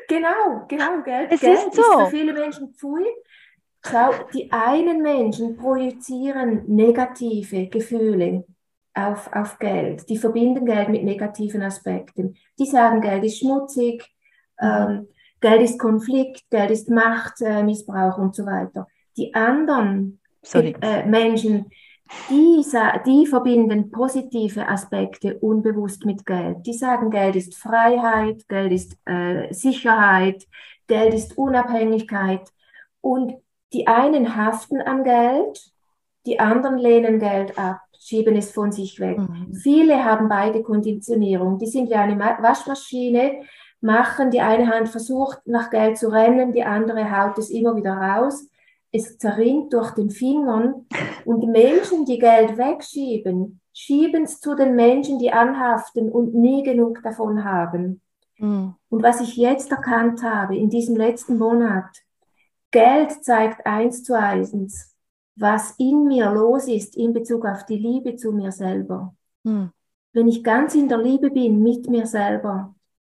genau, 0.07 0.65
genau, 0.69 1.03
Geld, 1.03 1.33
es 1.33 1.41
Geld 1.41 1.57
ist, 1.57 1.75
so. 1.75 1.81
ist 1.81 2.05
für 2.05 2.09
viele 2.09 2.31
Menschen 2.31 2.73
pfui. 2.73 3.03
Schau, 3.85 4.11
die 4.33 4.49
einen 4.53 5.01
Menschen 5.01 5.57
projizieren 5.57 6.63
negative 6.65 7.67
Gefühle 7.67 8.45
auf, 8.93 9.29
auf 9.33 9.59
Geld. 9.59 10.07
Die 10.07 10.17
verbinden 10.17 10.65
Geld 10.65 10.87
mit 10.87 11.03
negativen 11.03 11.61
Aspekten. 11.61 12.37
Die 12.57 12.65
sagen, 12.65 13.01
Geld 13.01 13.25
ist 13.25 13.39
schmutzig. 13.39 14.16
Ähm, 14.61 15.07
Geld 15.39 15.61
ist 15.61 15.79
Konflikt, 15.79 16.49
Geld 16.49 16.71
ist 16.71 16.89
Machtmissbrauch 16.89 18.17
äh, 18.17 18.21
und 18.21 18.35
so 18.35 18.45
weiter. 18.45 18.87
Die 19.15 19.33
anderen 19.33 20.19
äh, 20.53 21.05
Menschen 21.05 21.71
die, 22.29 22.63
die 23.05 23.25
verbinden 23.25 23.91
positive 23.91 24.67
Aspekte 24.67 25.37
unbewusst 25.39 26.05
mit 26.05 26.25
Geld. 26.25 26.65
Die 26.65 26.73
sagen, 26.73 27.09
Geld 27.09 27.35
ist 27.35 27.55
Freiheit, 27.55 28.47
Geld 28.47 28.71
ist 28.71 28.97
äh, 29.05 29.51
Sicherheit, 29.53 30.47
Geld 30.87 31.13
ist 31.13 31.37
Unabhängigkeit. 31.37 32.49
Und 33.01 33.33
die 33.73 33.87
einen 33.87 34.35
haften 34.35 34.81
an 34.81 35.03
Geld, 35.03 35.71
die 36.25 36.39
anderen 36.39 36.77
lehnen 36.77 37.19
Geld 37.19 37.57
ab, 37.57 37.81
schieben 37.99 38.35
es 38.35 38.51
von 38.51 38.71
sich 38.71 38.99
weg. 38.99 39.17
Mhm. 39.17 39.53
Viele 39.53 40.03
haben 40.03 40.29
beide 40.29 40.63
Konditionierung. 40.63 41.57
Die 41.57 41.67
sind 41.67 41.89
wie 41.89 41.95
eine 41.95 42.17
Waschmaschine, 42.17 43.41
machen, 43.81 44.31
die 44.31 44.41
eine 44.41 44.67
Hand 44.67 44.89
versucht 44.89 45.39
nach 45.45 45.69
Geld 45.69 45.97
zu 45.97 46.09
rennen, 46.11 46.51
die 46.51 46.63
andere 46.63 47.11
haut 47.11 47.37
es 47.37 47.49
immer 47.49 47.75
wieder 47.75 47.93
raus 47.93 48.47
es 48.91 49.17
zerrinnt 49.17 49.73
durch 49.73 49.91
den 49.91 50.09
Fingern 50.09 50.85
und 51.25 51.47
Menschen, 51.47 52.05
die 52.05 52.19
Geld 52.19 52.57
wegschieben, 52.57 53.59
schieben 53.73 54.23
es 54.23 54.39
zu 54.39 54.55
den 54.55 54.75
Menschen, 54.75 55.19
die 55.19 55.31
anhaften 55.31 56.09
und 56.09 56.33
nie 56.33 56.63
genug 56.63 57.01
davon 57.03 57.43
haben. 57.43 58.01
Mhm. 58.37 58.75
Und 58.89 59.03
was 59.03 59.21
ich 59.21 59.35
jetzt 59.35 59.71
erkannt 59.71 60.23
habe 60.23 60.57
in 60.57 60.69
diesem 60.69 60.95
letzten 60.95 61.37
Monat, 61.37 61.89
Geld 62.71 63.23
zeigt 63.23 63.65
eins 63.65 64.03
zu 64.03 64.17
eins, 64.17 64.93
was 65.35 65.75
in 65.77 66.05
mir 66.05 66.31
los 66.31 66.67
ist 66.67 66.95
in 66.95 67.13
Bezug 67.13 67.45
auf 67.45 67.65
die 67.65 67.77
Liebe 67.77 68.15
zu 68.15 68.31
mir 68.31 68.51
selber. 68.51 69.15
Mhm. 69.43 69.71
Wenn 70.13 70.27
ich 70.27 70.43
ganz 70.43 70.73
in 70.73 70.87
der 70.87 70.97
Liebe 70.97 71.29
bin 71.29 71.61
mit 71.61 71.87
mir 71.89 72.07
selber, 72.07 72.73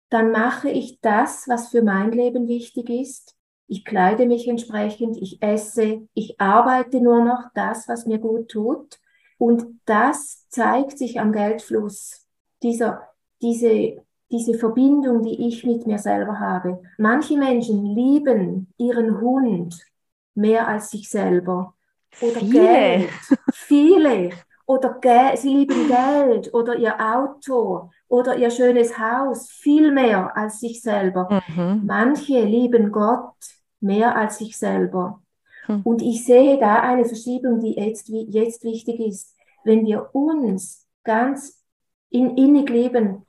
dann 0.10 0.32
mache 0.32 0.70
ich 0.70 1.00
das, 1.02 1.48
was 1.48 1.70
für 1.70 1.82
mein 1.84 2.12
Leben 2.12 2.48
wichtig 2.48 2.90
ist 2.90 3.36
ich 3.70 3.86
kleide 3.86 4.26
mich 4.26 4.48
entsprechend, 4.48 5.16
ich 5.22 5.42
esse, 5.44 6.08
ich 6.16 6.42
arbeite 6.42 7.00
nur 7.00 7.24
noch 7.24 7.44
das, 7.54 7.88
was 7.88 8.08
mir 8.08 8.18
gut 8.18 8.50
tut. 8.50 9.00
Und 9.38 9.80
das 9.86 10.50
zeigt 10.50 10.98
sich 10.98 11.20
am 11.20 11.32
Geldfluss. 11.32 12.26
Dieser, 12.64 13.08
diese 13.42 14.04
diese 14.32 14.54
Verbindung, 14.54 15.24
die 15.24 15.48
ich 15.48 15.66
mit 15.66 15.88
mir 15.88 15.98
selber 15.98 16.40
habe. 16.40 16.84
Manche 17.00 17.36
Menschen 17.36 17.84
lieben 17.96 18.72
ihren 18.78 19.20
Hund 19.20 19.76
mehr 20.36 20.68
als 20.68 20.92
sich 20.92 21.10
selber. 21.10 21.74
Oder 22.22 22.40
Viele. 22.40 22.52
Geld. 22.52 23.10
Viele. 23.54 24.30
Oder 24.68 25.00
Ge 25.02 25.36
sie 25.36 25.50
lieben 25.50 25.88
Geld 25.88 26.54
oder 26.54 26.76
ihr 26.76 26.96
Auto 27.00 27.90
oder 28.10 28.38
ihr 28.38 28.52
schönes 28.52 28.98
Haus 28.98 29.50
viel 29.50 29.92
mehr 29.92 30.36
als 30.36 30.60
sich 30.60 30.82
selber. 30.82 31.42
Mhm. 31.56 31.84
Manche 31.86 32.44
lieben 32.44 32.92
Gott 32.92 33.36
mehr 33.80 34.18
als 34.18 34.40
sich 34.40 34.58
selber. 34.58 35.22
Hm. 35.68 35.82
Und 35.84 36.02
ich 36.02 36.26
sehe 36.26 36.60
da 36.60 36.82
eine 36.82 37.06
Verschiebung, 37.06 37.60
die 37.62 37.76
jetzt, 37.76 38.10
jetzt 38.10 38.64
wichtig 38.64 39.00
ist. 39.00 39.36
Wenn 39.64 39.86
wir 39.86 40.10
uns 40.14 40.88
ganz 41.04 41.64
in, 42.10 42.36
innig 42.36 42.70
lieben, 42.70 43.26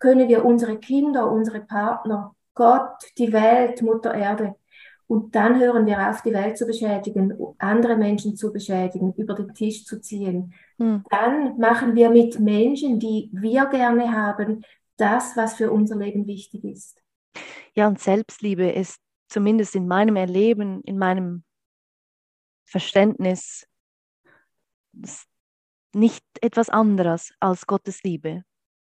können 0.00 0.28
wir 0.28 0.44
unsere 0.44 0.78
Kinder, 0.78 1.30
unsere 1.30 1.60
Partner, 1.60 2.34
Gott, 2.54 2.96
die 3.18 3.32
Welt, 3.32 3.82
Mutter 3.82 4.14
Erde, 4.14 4.56
und 5.08 5.34
dann 5.34 5.60
hören 5.60 5.86
wir 5.86 6.10
auf, 6.10 6.22
die 6.22 6.32
Welt 6.32 6.58
zu 6.58 6.66
beschädigen, 6.66 7.32
andere 7.58 7.96
Menschen 7.96 8.36
zu 8.36 8.52
beschädigen, 8.52 9.12
über 9.14 9.34
den 9.34 9.54
Tisch 9.54 9.84
zu 9.84 10.00
ziehen. 10.00 10.52
Hm. 10.78 11.04
Dann 11.10 11.58
machen 11.58 11.94
wir 11.94 12.10
mit 12.10 12.40
Menschen, 12.40 12.98
die 12.98 13.30
wir 13.32 13.66
gerne 13.66 14.12
haben, 14.12 14.64
das, 14.96 15.36
was 15.36 15.54
für 15.54 15.70
unser 15.70 15.96
Leben 15.96 16.26
wichtig 16.26 16.64
ist. 16.64 17.02
Ja, 17.74 17.86
und 17.86 18.00
Selbstliebe 18.00 18.70
ist 18.70 18.98
zumindest 19.28 19.76
in 19.76 19.86
meinem 19.86 20.16
Erleben, 20.16 20.82
in 20.82 20.98
meinem 20.98 21.44
Verständnis 22.64 23.66
nicht 25.92 26.24
etwas 26.40 26.68
anderes 26.68 27.32
als 27.38 27.66
Gottes 27.66 28.02
Liebe, 28.02 28.42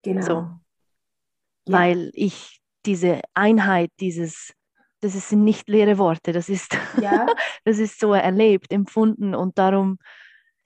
Genau. 0.01 0.21
So. 0.21 0.33
Ja. 0.33 1.77
weil 1.77 2.11
ich 2.13 2.61
diese 2.85 3.21
Einheit, 3.33 3.91
dieses, 3.99 4.53
das 5.01 5.29
sind 5.29 5.44
nicht 5.44 5.70
leere 5.70 5.98
Worte, 5.98 6.32
das 6.32 6.50
ist, 6.50 6.77
Ja, 7.01 7.25
das 7.65 7.77
ist 7.79 8.00
so 8.00 8.13
erlebt, 8.13 8.72
empfunden 8.72 9.36
und 9.36 9.58
darum, 9.58 9.98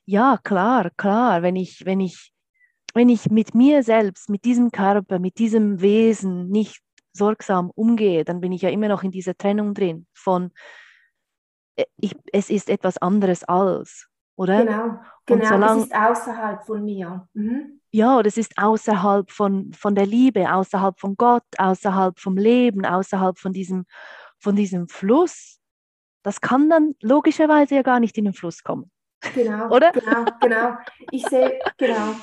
ja, 0.06 0.38
klar, 0.44 0.90
klar, 0.98 1.42
wenn 1.42 1.56
ich, 1.56 1.86
wenn 1.86 2.00
ich, 2.00 2.34
wenn 2.94 3.10
ich 3.10 3.30
mit 3.30 3.56
mir 3.56 3.84
selbst, 3.84 4.30
mit 4.30 4.46
diesem 4.46 4.72
Körper, 4.72 5.20
mit 5.20 5.38
diesem 5.40 5.82
Wesen 5.82 6.50
nicht 6.50 6.82
sorgsam 7.14 7.72
umgehe, 7.76 8.24
dann 8.26 8.42
bin 8.42 8.52
ich 8.52 8.64
ja 8.64 8.70
immer 8.70 8.88
noch 8.88 9.04
in 9.04 9.12
dieser 9.12 9.38
Trennung 9.38 9.74
drin 9.74 10.08
von, 10.14 10.52
äh, 11.76 11.86
ich, 11.98 12.16
es 12.32 12.50
ist 12.50 12.70
etwas 12.70 12.98
anderes 12.98 13.44
als, 13.44 14.08
oder? 14.36 14.66
genau. 14.66 15.00
Genau, 15.26 15.46
solang- 15.48 15.78
es 15.80 15.86
ist 15.86 15.96
außerhalb 15.96 16.66
von 16.66 16.84
mir. 16.84 17.28
Mhm. 17.34 17.80
Ja, 17.92 18.22
das 18.24 18.38
ist 18.38 18.58
außerhalb 18.58 19.32
von, 19.32 19.72
von 19.74 19.96
der 19.96 20.06
Liebe, 20.06 20.52
außerhalb 20.52 21.00
von 21.00 21.16
Gott, 21.16 21.46
außerhalb 21.58 22.20
vom 22.20 22.36
Leben, 22.38 22.86
außerhalb 22.86 23.38
von 23.38 23.54
diesem, 23.54 23.86
von 24.44 24.56
diesem 24.56 24.88
Fluss. 24.88 25.60
Das 26.22 26.42
kann 26.42 26.70
dann 26.70 26.96
logischerweise 27.02 27.76
ja 27.76 27.82
gar 27.82 28.00
nicht 28.00 28.18
in 28.18 28.26
den 28.26 28.34
Fluss 28.34 28.64
kommen. 28.64 28.92
Genau, 29.34 29.70
Oder? 29.70 29.92
genau, 29.92 30.26
genau. 30.42 30.74
Ich 31.12 31.26
sehe, 31.28 31.60
genau. 31.78 32.16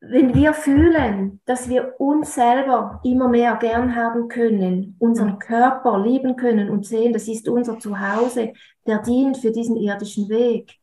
Wenn 0.00 0.34
wir 0.34 0.54
fühlen, 0.54 1.42
dass 1.44 1.68
wir 1.68 2.00
uns 2.00 2.34
selber 2.34 3.00
immer 3.04 3.28
mehr 3.28 3.56
gern 3.56 3.94
haben 3.94 4.28
können, 4.28 4.96
unseren. 4.98 5.38
Körper 5.38 6.02
lieben 6.02 6.36
können 6.36 6.70
und 6.70 6.86
sehen, 6.86 7.12
das 7.12 7.28
ist 7.28 7.46
unser 7.48 7.78
Zuhause, 7.78 8.54
der 8.86 8.98
dient 9.02 9.36
für 9.36 9.50
diesen 9.50 9.76
irdischen 9.76 10.30
Weg. 10.30 10.78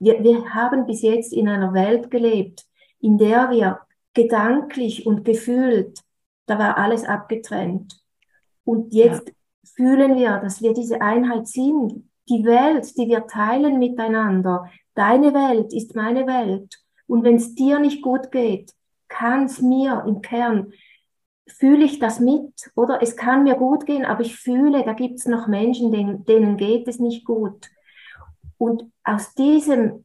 Wir, 0.00 0.22
wir 0.24 0.52
haben 0.54 0.86
bis 0.86 1.02
jetzt 1.02 1.32
in 1.32 1.48
einer 1.48 1.72
Welt 1.72 2.10
gelebt, 2.10 2.64
in 3.00 3.18
der 3.18 3.50
wir 3.50 3.80
gedanklich 4.14 5.06
und 5.06 5.24
gefühlt, 5.24 6.00
da 6.46 6.58
war 6.58 6.76
alles 6.76 7.04
abgetrennt. 7.04 8.00
Und 8.64 8.92
jetzt 8.92 9.32
fühlen 9.74 10.16
wir, 10.16 10.38
dass 10.38 10.62
wir 10.62 10.74
diese 10.74 11.00
Einheit 11.00 11.46
sind. 11.48 12.08
Die 12.28 12.44
Welt, 12.44 12.96
die 12.96 13.08
wir 13.08 13.26
teilen 13.26 13.78
miteinander, 13.78 14.70
deine 14.94 15.32
Welt 15.34 15.72
ist 15.72 15.94
meine 15.94 16.26
Welt. 16.26 16.78
Und 17.06 17.24
wenn 17.24 17.36
es 17.36 17.54
dir 17.54 17.78
nicht 17.78 18.02
gut 18.02 18.30
geht, 18.30 18.72
kann 19.08 19.44
es 19.44 19.62
mir 19.62 20.04
im 20.06 20.20
Kern, 20.20 20.72
fühle 21.46 21.84
ich 21.84 21.98
das 21.98 22.20
mit, 22.20 22.70
oder? 22.74 23.02
Es 23.02 23.16
kann 23.16 23.44
mir 23.44 23.54
gut 23.54 23.86
gehen, 23.86 24.04
aber 24.04 24.20
ich 24.20 24.36
fühle, 24.36 24.84
da 24.84 24.92
gibt 24.92 25.18
es 25.18 25.26
noch 25.26 25.46
Menschen, 25.46 25.90
denen, 25.90 26.24
denen 26.26 26.56
geht 26.56 26.86
es 26.86 26.98
nicht 26.98 27.24
gut. 27.24 27.70
Und 28.58 28.84
aus 29.04 29.34
diesem 29.34 30.04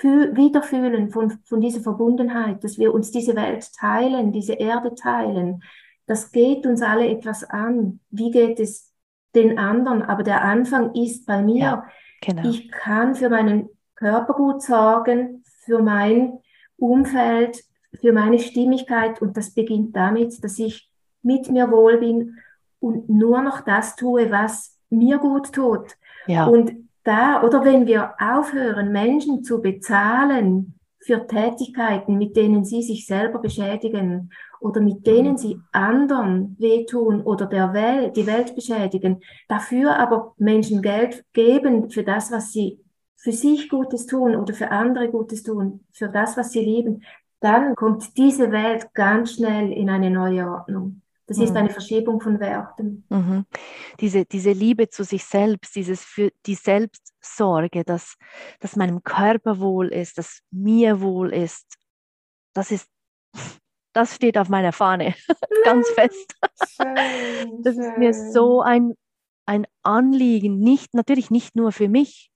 Fühl 0.00 0.34
Wiederfühlen 0.34 1.10
von, 1.10 1.38
von 1.44 1.60
dieser 1.60 1.80
Verbundenheit, 1.80 2.64
dass 2.64 2.78
wir 2.78 2.92
uns 2.94 3.10
diese 3.10 3.36
Welt 3.36 3.70
teilen, 3.74 4.32
diese 4.32 4.54
Erde 4.54 4.94
teilen, 4.94 5.62
das 6.06 6.32
geht 6.32 6.66
uns 6.66 6.82
alle 6.82 7.08
etwas 7.08 7.44
an. 7.44 8.00
Wie 8.10 8.30
geht 8.30 8.58
es 8.58 8.89
den 9.34 9.58
anderen? 9.58 10.02
Aber 10.02 10.22
der 10.22 10.42
Anfang 10.42 10.94
ist 10.94 11.26
bei 11.26 11.42
mir. 11.42 11.58
Ja. 11.58 11.86
Genau. 12.22 12.48
Ich 12.48 12.70
kann 12.70 13.14
für 13.14 13.30
meinen 13.30 13.68
Körper 13.94 14.34
gut 14.34 14.62
sorgen, 14.62 15.42
für 15.64 15.82
mein 15.82 16.38
Umfeld, 16.76 17.62
für 18.00 18.12
meine 18.12 18.38
Stimmigkeit 18.38 19.20
und 19.20 19.36
das 19.36 19.52
beginnt 19.54 19.96
damit, 19.96 20.42
dass 20.44 20.58
ich 20.58 20.90
mit 21.22 21.50
mir 21.50 21.70
wohl 21.70 21.98
bin 21.98 22.38
und 22.78 23.08
nur 23.08 23.42
noch 23.42 23.60
das 23.60 23.96
tue, 23.96 24.30
was 24.30 24.78
mir 24.90 25.18
gut 25.18 25.52
tut. 25.52 25.96
ja. 26.26 26.46
Und 26.46 26.72
da, 27.02 27.42
oder 27.42 27.64
wenn 27.64 27.86
wir 27.86 28.14
aufhören, 28.20 28.92
Menschen 28.92 29.42
zu 29.42 29.62
bezahlen 29.62 30.74
für 31.00 31.26
Tätigkeiten, 31.26 32.18
mit 32.18 32.36
denen 32.36 32.64
sie 32.64 32.82
sich 32.82 33.06
selber 33.06 33.38
beschädigen 33.38 34.30
oder 34.60 34.80
mit 34.80 35.06
denen 35.06 35.38
sie 35.38 35.58
anderen 35.72 36.56
wehtun 36.58 37.22
oder 37.22 37.46
der 37.46 37.72
Welt, 37.72 38.16
die 38.16 38.26
Welt 38.26 38.54
beschädigen, 38.54 39.20
dafür 39.48 39.98
aber 39.98 40.34
Menschen 40.36 40.82
Geld 40.82 41.24
geben 41.32 41.90
für 41.90 42.04
das, 42.04 42.30
was 42.30 42.52
sie 42.52 42.80
für 43.16 43.32
sich 43.32 43.68
Gutes 43.68 44.06
tun 44.06 44.36
oder 44.36 44.54
für 44.54 44.70
andere 44.70 45.10
Gutes 45.10 45.42
tun, 45.42 45.80
für 45.92 46.08
das, 46.08 46.36
was 46.36 46.52
sie 46.52 46.60
lieben, 46.60 47.02
dann 47.40 47.74
kommt 47.74 48.16
diese 48.16 48.52
Welt 48.52 48.92
ganz 48.94 49.34
schnell 49.34 49.72
in 49.72 49.88
eine 49.88 50.10
neue 50.10 50.46
Ordnung. 50.46 51.02
Das 51.30 51.38
ist 51.38 51.50
Mhm. 51.50 51.56
eine 51.58 51.70
Verschiebung 51.70 52.20
von 52.20 52.40
Werten. 52.40 53.04
Mhm. 53.08 53.46
Diese, 54.00 54.24
diese 54.24 54.50
Liebe 54.50 54.88
zu 54.88 55.04
sich 55.04 55.24
selbst, 55.24 55.76
dieses 55.76 56.02
für 56.02 56.32
die 56.44 56.56
Selbstsorge, 56.56 57.84
dass, 57.84 58.16
dass 58.58 58.74
meinem 58.74 59.04
Körper 59.04 59.60
wohl 59.60 59.88
ist, 59.92 60.18
dass 60.18 60.40
mir 60.50 61.00
wohl 61.00 61.32
ist, 61.32 61.72
das 62.52 62.72
ist, 62.72 62.88
das 63.92 64.16
steht 64.16 64.36
auf 64.36 64.48
meiner 64.48 64.72
Fahne 64.72 65.14
ganz 65.64 65.88
fest. 65.90 66.34
Schön, 66.74 67.62
Das 67.62 67.76
ist 67.76 67.96
mir 67.96 68.12
schön. 68.12 68.32
so 68.32 68.60
ein, 68.62 68.94
ein 69.46 69.68
Anliegen, 69.84 70.58
nicht, 70.58 70.94
natürlich 70.94 71.30
nicht 71.30 71.54
nur 71.54 71.70
für 71.70 71.88
mich, 71.88 72.32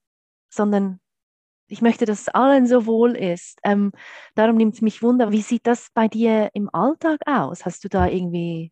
sondern 0.49 1.01
ich 1.67 1.81
möchte, 1.81 2.05
dass 2.05 2.21
es 2.21 2.29
allen 2.29 2.65
so 2.65 2.85
wohl 2.85 3.11
ist. 3.17 3.59
Ähm, 3.65 3.91
darum 4.35 4.55
nimmt 4.55 4.75
es 4.75 4.81
mich 4.81 5.03
Wunder, 5.03 5.33
wie 5.33 5.41
sieht 5.41 5.67
das 5.67 5.89
bei 5.93 6.07
dir 6.07 6.49
im 6.53 6.69
Alltag 6.73 7.19
aus? 7.25 7.65
Hast 7.65 7.83
du 7.83 7.89
da 7.89 8.07
irgendwie 8.07 8.71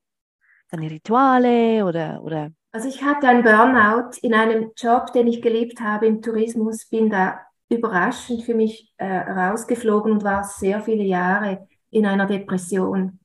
deine 0.73 0.89
Rituale 0.89 1.85
oder, 1.85 2.21
oder 2.23 2.51
Also 2.71 2.87
ich 2.87 3.03
hatte 3.03 3.27
einen 3.27 3.43
Burnout 3.43 4.17
in 4.21 4.33
einem 4.33 4.71
Job, 4.75 5.13
den 5.13 5.27
ich 5.27 5.41
geliebt 5.41 5.79
habe 5.79 6.07
im 6.07 6.21
Tourismus, 6.21 6.85
bin 6.85 7.09
da 7.09 7.39
überraschend 7.69 8.43
für 8.43 8.55
mich 8.55 8.93
äh, 8.97 9.05
rausgeflogen 9.05 10.11
und 10.11 10.23
war 10.23 10.43
sehr 10.43 10.81
viele 10.81 11.03
Jahre 11.03 11.67
in 11.91 12.05
einer 12.05 12.25
Depression. 12.25 13.19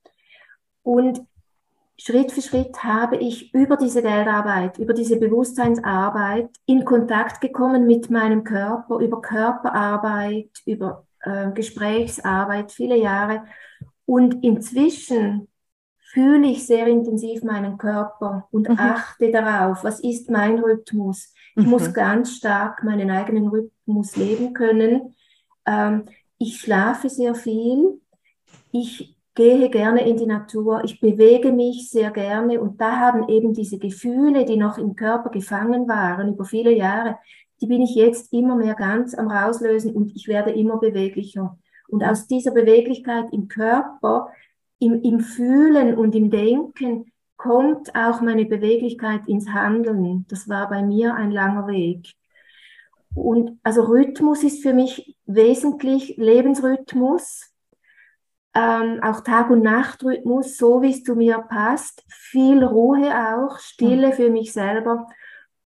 Und 0.82 1.20
Schritt 2.00 2.30
für 2.30 2.42
Schritt 2.42 2.84
habe 2.84 3.16
ich 3.16 3.52
über 3.52 3.76
diese 3.76 4.02
Geldarbeit, 4.02 4.78
über 4.78 4.94
diese 4.94 5.18
Bewusstseinsarbeit 5.18 6.48
in 6.66 6.84
Kontakt 6.84 7.40
gekommen 7.40 7.86
mit 7.86 8.08
meinem 8.08 8.44
Körper, 8.44 8.98
über 8.98 9.20
Körperarbeit, 9.20 10.50
über 10.64 11.06
äh, 11.22 11.50
Gesprächsarbeit, 11.50 12.70
viele 12.70 12.96
Jahre. 12.96 13.44
Und 14.06 14.44
inzwischen 14.44 15.47
fühle 16.18 16.48
ich 16.48 16.66
sehr 16.66 16.88
intensiv 16.88 17.44
meinen 17.44 17.78
Körper 17.78 18.48
und 18.50 18.68
Mhm. 18.68 18.76
achte 18.76 19.30
darauf, 19.30 19.84
was 19.84 20.00
ist 20.00 20.28
mein 20.30 20.58
Rhythmus. 20.58 21.32
Ich 21.54 21.64
muss 21.64 21.88
Mhm. 21.88 21.92
ganz 21.92 22.32
stark 22.32 22.82
meinen 22.82 23.08
eigenen 23.10 23.46
Rhythmus 23.46 24.16
leben 24.16 24.52
können. 24.52 25.14
Ähm, 25.64 26.06
ich 26.38 26.58
schlafe 26.58 27.08
sehr 27.08 27.36
viel. 27.36 28.00
Ich 28.72 29.16
gehe 29.36 29.70
gerne 29.70 30.08
in 30.08 30.16
die 30.16 30.26
Natur. 30.26 30.82
Ich 30.84 30.98
bewege 31.00 31.52
mich 31.52 31.88
sehr 31.88 32.10
gerne. 32.10 32.60
Und 32.60 32.80
da 32.80 32.96
haben 32.98 33.28
eben 33.28 33.52
diese 33.52 33.78
Gefühle, 33.78 34.44
die 34.44 34.56
noch 34.56 34.76
im 34.76 34.96
Körper 34.96 35.30
gefangen 35.30 35.86
waren 35.86 36.34
über 36.34 36.44
viele 36.44 36.72
Jahre, 36.72 37.18
die 37.60 37.68
bin 37.68 37.80
ich 37.80 37.94
jetzt 37.94 38.32
immer 38.32 38.56
mehr 38.56 38.74
ganz 38.74 39.14
am 39.14 39.28
rauslösen 39.28 39.94
und 39.94 40.16
ich 40.16 40.26
werde 40.26 40.50
immer 40.50 40.78
beweglicher. 40.78 41.56
Und 41.88 42.02
aus 42.02 42.26
dieser 42.26 42.50
Beweglichkeit 42.50 43.26
im 43.32 43.46
Körper, 43.46 44.28
im, 44.78 45.02
im 45.02 45.20
Fühlen 45.20 45.96
und 45.96 46.14
im 46.14 46.30
Denken 46.30 47.12
kommt 47.36 47.94
auch 47.94 48.20
meine 48.20 48.46
Beweglichkeit 48.46 49.28
ins 49.28 49.48
Handeln. 49.48 50.26
Das 50.28 50.48
war 50.48 50.68
bei 50.68 50.82
mir 50.82 51.14
ein 51.14 51.30
langer 51.30 51.66
Weg. 51.68 52.14
Und 53.14 53.58
also 53.62 53.82
Rhythmus 53.82 54.42
ist 54.42 54.62
für 54.62 54.72
mich 54.74 55.16
wesentlich 55.26 56.16
Lebensrhythmus. 56.16 57.52
ähm, 58.54 59.00
auch 59.02 59.20
Tag- 59.20 59.50
und 59.50 59.62
Nachtrhythmus, 59.62 60.56
so 60.56 60.82
wie 60.82 60.90
es 60.90 61.04
zu 61.04 61.14
mir 61.14 61.38
passt, 61.38 62.02
viel 62.08 62.64
Ruhe 62.64 63.12
auch, 63.14 63.58
Stille 63.58 64.12
für 64.12 64.30
mich 64.30 64.52
selber 64.52 65.06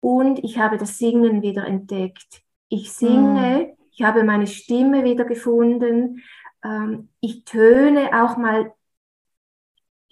und 0.01 0.43
ich 0.43 0.59
habe 0.59 0.79
das 0.79 0.99
Singen 0.99 1.43
wieder 1.43 1.67
entdeckt. 1.67 2.43
Ich 2.69 2.93
singe, 2.93 3.69
mhm. 3.69 3.77
ich 3.93 4.03
habe 4.03 4.25
meine 4.25 4.47
Stimme 4.49 5.05
wieder 5.05 5.25
gefunden, 5.25 6.23
ähm, 6.65 7.11
ich 7.21 7.45
töne 7.45 8.11
auch 8.25 8.37
mal 8.37 8.73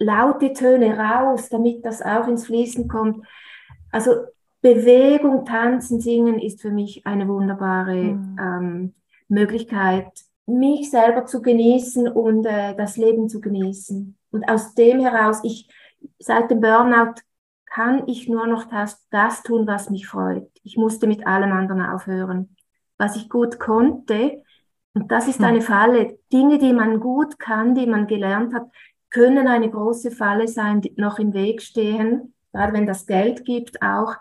laute 0.01 0.53
Töne 0.53 0.99
raus, 0.99 1.49
damit 1.49 1.85
das 1.85 2.03
auch 2.03 2.27
ins 2.27 2.47
Fließen 2.47 2.89
kommt. 2.89 3.25
Also 3.93 4.13
Bewegung, 4.63 5.45
Tanzen, 5.45 6.01
Singen 6.01 6.39
ist 6.39 6.61
für 6.61 6.71
mich 6.71 7.07
eine 7.07 7.29
wunderbare 7.29 7.95
mhm. 7.95 8.37
ähm, 8.41 8.95
Möglichkeit, 9.29 10.09
mich 10.47 10.91
selber 10.91 11.27
zu 11.27 11.41
genießen 11.41 12.09
und 12.09 12.45
äh, 12.45 12.75
das 12.75 12.97
Leben 12.97 13.29
zu 13.29 13.41
genießen. 13.41 14.17
Und 14.33 14.49
aus 14.49 14.75
dem 14.75 15.01
heraus, 15.01 15.41
ich 15.45 15.69
seit 16.19 16.51
dem 16.51 16.61
Burnout 16.61 17.21
kann 17.67 18.09
ich 18.09 18.29
nur 18.29 18.47
noch 18.47 18.65
das, 18.65 19.07
das 19.11 19.43
tun, 19.43 19.67
was 19.67 19.91
mich 19.91 20.09
freut. 20.09 20.49
Ich 20.65 20.77
musste 20.77 21.07
mit 21.07 21.27
allem 21.27 21.53
anderen 21.53 21.83
aufhören. 21.83 22.57
Was 22.99 23.17
ich 23.17 23.29
gut 23.29 23.61
konnte, 23.61 24.43
und 24.93 25.11
das 25.13 25.29
ist 25.29 25.39
hm. 25.39 25.45
eine 25.45 25.61
Falle, 25.61 26.19
Dinge, 26.33 26.59
die 26.59 26.73
man 26.73 27.01
gut 27.01 27.39
kann, 27.39 27.75
die 27.75 27.87
man 27.87 28.07
gelernt 28.07 28.53
hat, 28.55 28.67
können 29.11 29.49
eine 29.49 29.71
große 29.71 30.11
Falle 30.11 30.49
sein, 30.49 30.81
die 30.81 30.95
noch 30.97 31.19
im 31.19 31.33
Weg 31.33 31.63
stehen, 31.63 32.35
gerade 32.53 32.73
wenn 32.73 32.87
das 32.87 33.07
Geld 33.07 33.45
gibt, 33.45 33.83
auch 33.83 34.15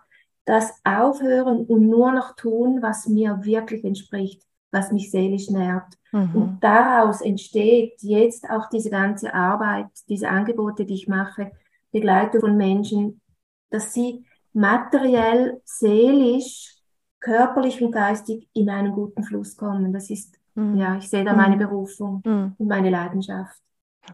das 0.46 0.74
Aufhören 0.84 1.66
und 1.66 1.88
nur 1.88 2.12
noch 2.12 2.36
tun, 2.36 2.82
was 2.82 3.08
mir 3.08 3.44
wirklich 3.44 3.84
entspricht, 3.84 4.42
was 4.72 4.92
mich 4.92 5.12
seelisch 5.12 5.50
nährt. 5.50 5.94
Mhm. 6.12 6.36
Und 6.36 6.60
daraus 6.62 7.22
entsteht 7.22 8.02
jetzt 8.02 8.50
auch 8.50 8.68
diese 8.70 8.90
ganze 8.90 9.34
Arbeit, 9.34 9.88
diese 10.08 10.28
Angebote, 10.30 10.86
die 10.86 10.96
ich 10.96 11.08
mache, 11.08 11.52
Begleitung 11.92 12.42
von 12.42 12.58
Menschen, 12.58 13.22
dass 13.70 13.94
sie 13.94 14.26
materiell, 14.54 15.62
seelisch, 15.66 16.76
körperlich 17.20 17.82
und 17.84 17.92
geistig 17.92 18.50
in 18.54 18.70
einen 18.70 18.94
guten 18.94 19.24
Fluss 19.24 19.56
kommen. 19.56 19.94
Das 19.94 20.10
ist, 20.10 20.40
mhm. 20.56 20.78
ja, 20.78 20.98
ich 20.98 21.10
sehe 21.10 21.24
da 21.24 21.34
meine 21.34 21.56
mhm. 21.56 21.60
Berufung 21.60 22.22
mhm. 22.26 22.56
und 22.58 22.68
meine 22.68 22.90
Leidenschaft. 22.90 23.60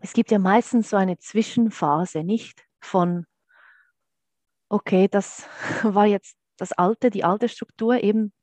Es 0.01 0.13
gibt 0.13 0.31
ja 0.31 0.39
meistens 0.39 0.89
so 0.89 0.97
eine 0.97 1.17
Zwischenphase, 1.17 2.23
nicht 2.23 2.65
von, 2.81 3.25
okay, 4.69 5.07
das 5.07 5.47
war 5.83 6.05
jetzt 6.05 6.35
das 6.57 6.71
alte, 6.71 7.09
die 7.09 7.23
alte 7.23 7.49
Struktur, 7.49 8.01
eben 8.03 8.33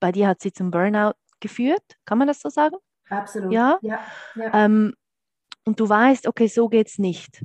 bei 0.00 0.12
dir 0.12 0.28
hat 0.28 0.40
sie 0.40 0.52
zum 0.52 0.70
Burnout 0.70 1.14
geführt, 1.40 1.82
kann 2.04 2.18
man 2.18 2.28
das 2.28 2.40
so 2.40 2.48
sagen? 2.48 2.76
Absolut. 3.08 3.52
Ja. 3.52 3.78
ja, 3.82 4.00
ja. 4.34 4.64
Ähm, 4.64 4.94
und 5.64 5.80
du 5.80 5.88
weißt, 5.88 6.26
okay, 6.26 6.46
so 6.46 6.68
geht 6.68 6.88
es 6.88 6.98
nicht. 6.98 7.44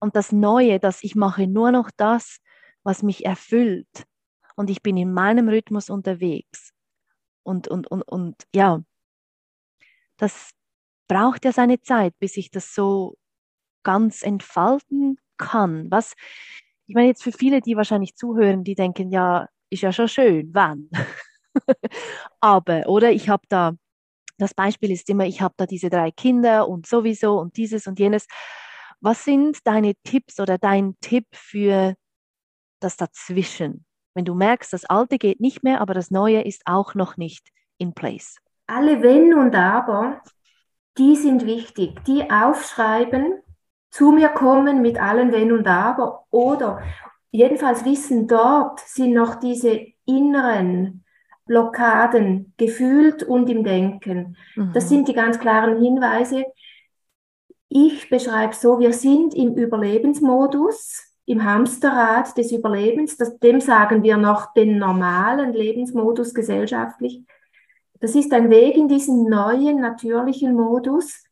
Und 0.00 0.16
das 0.16 0.32
Neue, 0.32 0.78
dass 0.78 1.02
ich 1.02 1.14
mache 1.14 1.46
nur 1.46 1.72
noch 1.72 1.90
das, 1.96 2.38
was 2.82 3.02
mich 3.02 3.24
erfüllt. 3.24 4.06
Und 4.56 4.70
ich 4.70 4.82
bin 4.82 4.96
in 4.96 5.12
meinem 5.12 5.48
Rhythmus 5.48 5.90
unterwegs. 5.90 6.72
Und, 7.42 7.68
und, 7.68 7.86
und, 7.88 8.02
und 8.02 8.36
ja, 8.54 8.82
das 10.16 10.50
braucht 11.08 11.44
ja 11.44 11.52
seine 11.52 11.80
Zeit, 11.80 12.14
bis 12.18 12.36
ich 12.36 12.50
das 12.50 12.74
so 12.74 13.16
ganz 13.82 14.22
entfalten 14.22 15.18
kann. 15.36 15.90
Was, 15.90 16.14
ich 16.86 16.94
meine 16.94 17.08
jetzt 17.08 17.22
für 17.22 17.32
viele, 17.32 17.60
die 17.60 17.76
wahrscheinlich 17.76 18.16
zuhören, 18.16 18.64
die 18.64 18.74
denken, 18.74 19.10
ja, 19.10 19.48
ist 19.70 19.82
ja 19.82 19.92
schon 19.92 20.08
schön, 20.08 20.50
wann? 20.52 20.88
Aber, 22.40 22.86
oder 22.86 23.10
ich 23.12 23.28
habe 23.28 23.44
da, 23.48 23.72
das 24.38 24.54
Beispiel 24.54 24.90
ist 24.90 25.08
immer, 25.08 25.26
ich 25.26 25.40
habe 25.40 25.54
da 25.56 25.66
diese 25.66 25.90
drei 25.90 26.10
Kinder 26.10 26.68
und 26.68 26.86
sowieso 26.86 27.38
und 27.38 27.56
dieses 27.56 27.86
und 27.86 27.98
jenes. 27.98 28.26
Was 29.00 29.24
sind 29.24 29.58
deine 29.66 29.94
Tipps 30.02 30.40
oder 30.40 30.58
dein 30.58 30.96
Tipp 31.00 31.26
für 31.32 31.94
das 32.80 32.96
Dazwischen? 32.96 33.84
Wenn 34.14 34.24
du 34.24 34.34
merkst, 34.34 34.72
das 34.72 34.84
Alte 34.84 35.18
geht 35.18 35.40
nicht 35.40 35.62
mehr, 35.62 35.80
aber 35.80 35.94
das 35.94 36.10
Neue 36.10 36.42
ist 36.42 36.62
auch 36.66 36.94
noch 36.94 37.16
nicht 37.16 37.50
in 37.78 37.94
place. 37.94 38.38
Alle 38.66 39.02
Wenn 39.02 39.34
und 39.34 39.54
Aber 39.54 40.22
die 40.98 41.16
sind 41.16 41.46
wichtig. 41.46 42.04
Die 42.04 42.30
aufschreiben, 42.30 43.40
zu 43.90 44.12
mir 44.12 44.28
kommen 44.28 44.82
mit 44.82 45.00
allen 45.00 45.32
Wenn 45.32 45.52
und 45.52 45.66
Aber 45.66 46.26
oder 46.30 46.82
jedenfalls 47.30 47.84
wissen, 47.84 48.26
dort 48.26 48.80
sind 48.80 49.12
noch 49.12 49.36
diese 49.36 49.80
inneren 50.06 51.04
Blockaden 51.46 52.54
gefühlt 52.56 53.22
und 53.22 53.50
im 53.50 53.64
Denken. 53.64 54.36
Mhm. 54.56 54.72
Das 54.72 54.88
sind 54.88 55.08
die 55.08 55.12
ganz 55.12 55.38
klaren 55.38 55.80
Hinweise. 55.80 56.44
Ich 57.68 58.08
beschreibe 58.08 58.54
so, 58.54 58.78
wir 58.78 58.92
sind 58.92 59.34
im 59.34 59.54
Überlebensmodus, 59.54 61.02
im 61.26 61.44
Hamsterrad 61.44 62.36
des 62.36 62.52
Überlebens. 62.52 63.16
Das, 63.16 63.38
dem 63.38 63.60
sagen 63.60 64.02
wir 64.02 64.16
noch 64.16 64.52
den 64.54 64.78
normalen 64.78 65.52
Lebensmodus 65.52 66.34
gesellschaftlich. 66.34 67.24
Das 68.04 68.14
ist 68.14 68.34
ein 68.34 68.50
Weg 68.50 68.76
in 68.76 68.86
diesen 68.86 69.30
neuen, 69.30 69.80
natürlichen 69.80 70.52
Modus. 70.52 71.24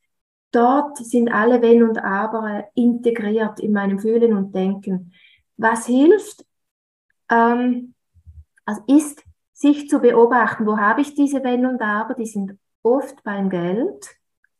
Dort 0.52 0.96
sind 0.96 1.30
alle 1.30 1.60
Wenn 1.60 1.82
und 1.82 1.98
Aber 1.98 2.64
integriert 2.72 3.60
in 3.60 3.74
meinem 3.74 3.98
Fühlen 3.98 4.34
und 4.34 4.54
Denken. 4.54 5.12
Was 5.58 5.84
hilft, 5.84 6.46
ähm, 7.30 7.92
also 8.64 8.80
ist, 8.86 9.22
sich 9.52 9.90
zu 9.90 9.98
beobachten, 9.98 10.64
wo 10.64 10.78
habe 10.78 11.02
ich 11.02 11.14
diese 11.14 11.44
Wenn 11.44 11.66
und 11.66 11.82
Aber, 11.82 12.14
die 12.14 12.24
sind 12.24 12.58
oft 12.82 13.22
beim 13.22 13.50
Geld 13.50 14.08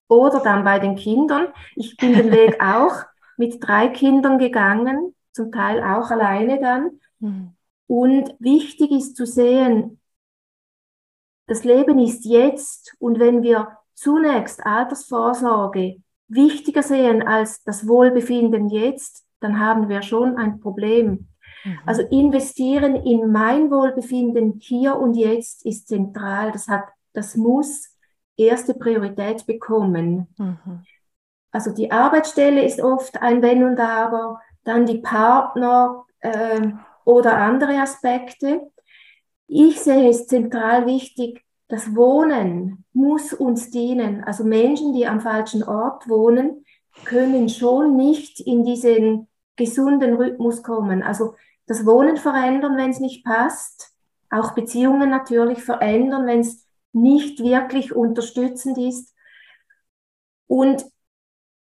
oder 0.07 0.40
dann 0.40 0.64
bei 0.64 0.79
den 0.79 0.96
Kindern. 0.96 1.46
Ich 1.77 1.96
bin 1.96 2.12
den 2.12 2.31
Weg 2.31 2.61
auch 2.62 3.07
mit 3.38 3.66
drei 3.66 3.88
Kindern 3.88 4.38
gegangen, 4.38 5.14
zum 5.33 5.51
Teil 5.51 5.83
auch 5.83 6.11
alleine 6.11 6.61
dann. 6.61 7.01
Mhm. 7.20 7.57
Und 7.87 8.35
wichtig 8.38 8.90
ist 8.90 9.16
zu 9.16 9.25
sehen, 9.25 9.98
das 11.46 11.64
Leben 11.64 11.98
ist 11.98 12.24
jetzt 12.24 12.94
und 12.98 13.18
wenn 13.18 13.42
wir 13.42 13.76
zunächst 13.94 14.64
Altersvorsorge 14.64 15.96
wichtiger 16.28 16.83
sehen 16.83 17.22
als 17.22 17.62
das 17.64 17.87
Wohlbefinden 17.87 18.68
jetzt, 18.68 19.24
dann 19.40 19.59
haben 19.61 19.88
wir 19.88 20.02
schon 20.02 20.37
ein 20.37 20.61
Problem. 20.61 21.28
Mhm. 21.64 21.78
Also 21.85 22.02
investieren 22.02 22.96
in 22.96 23.31
mein 23.31 23.70
Wohlbefinden 23.70 24.59
hier 24.61 24.96
und 24.96 25.14
jetzt 25.14 25.66
ist 25.66 25.88
zentral. 25.88 26.52
Das 26.52 26.68
hat, 26.68 26.85
das 27.12 27.37
muss 27.37 27.96
erste 28.37 28.74
Priorität 28.74 29.46
bekommen. 29.46 30.28
Mhm. 30.38 30.85
Also 31.50 31.70
die 31.70 31.90
Arbeitsstelle 31.90 32.64
ist 32.64 32.81
oft 32.81 33.20
ein 33.20 33.42
Wenn 33.42 33.62
und 33.64 33.78
Aber, 33.78 34.40
dann 34.64 34.87
die 34.87 34.98
Partner 34.98 36.05
äh, 36.20 36.68
oder 37.05 37.37
andere 37.37 37.78
Aspekte. 37.78 38.62
Ich 39.46 39.81
sehe 39.81 40.09
es 40.09 40.26
zentral 40.26 40.87
wichtig, 40.87 41.44
das 41.68 41.94
Wohnen 41.94 42.85
muss 42.92 43.33
uns 43.33 43.70
dienen. 43.70 44.24
Also 44.24 44.44
Menschen, 44.44 44.92
die 44.92 45.07
am 45.07 45.20
falschen 45.20 45.62
Ort 45.62 46.09
wohnen, 46.09 46.64
können 47.05 47.48
schon 47.48 47.96
nicht 47.96 48.40
in 48.40 48.64
diesen 48.64 49.28
gesunden 49.57 50.14
Rhythmus 50.14 50.62
kommen. 50.62 51.02
Also 51.02 51.35
das 51.66 51.87
Wohnen 51.87 52.16
verändern, 52.16 52.76
wenn 52.76 52.90
es 52.90 53.00
nicht 53.00 53.24
passt. 53.24 53.92
Auch 54.31 54.55
Beziehungen 54.55 55.11
natürlich 55.11 55.62
verändern, 55.62 56.26
wenn 56.26 56.40
es 56.40 56.66
nicht 56.92 57.40
wirklich 57.40 57.94
unterstützend 57.94 58.78
ist. 58.78 59.14
Und 60.46 60.85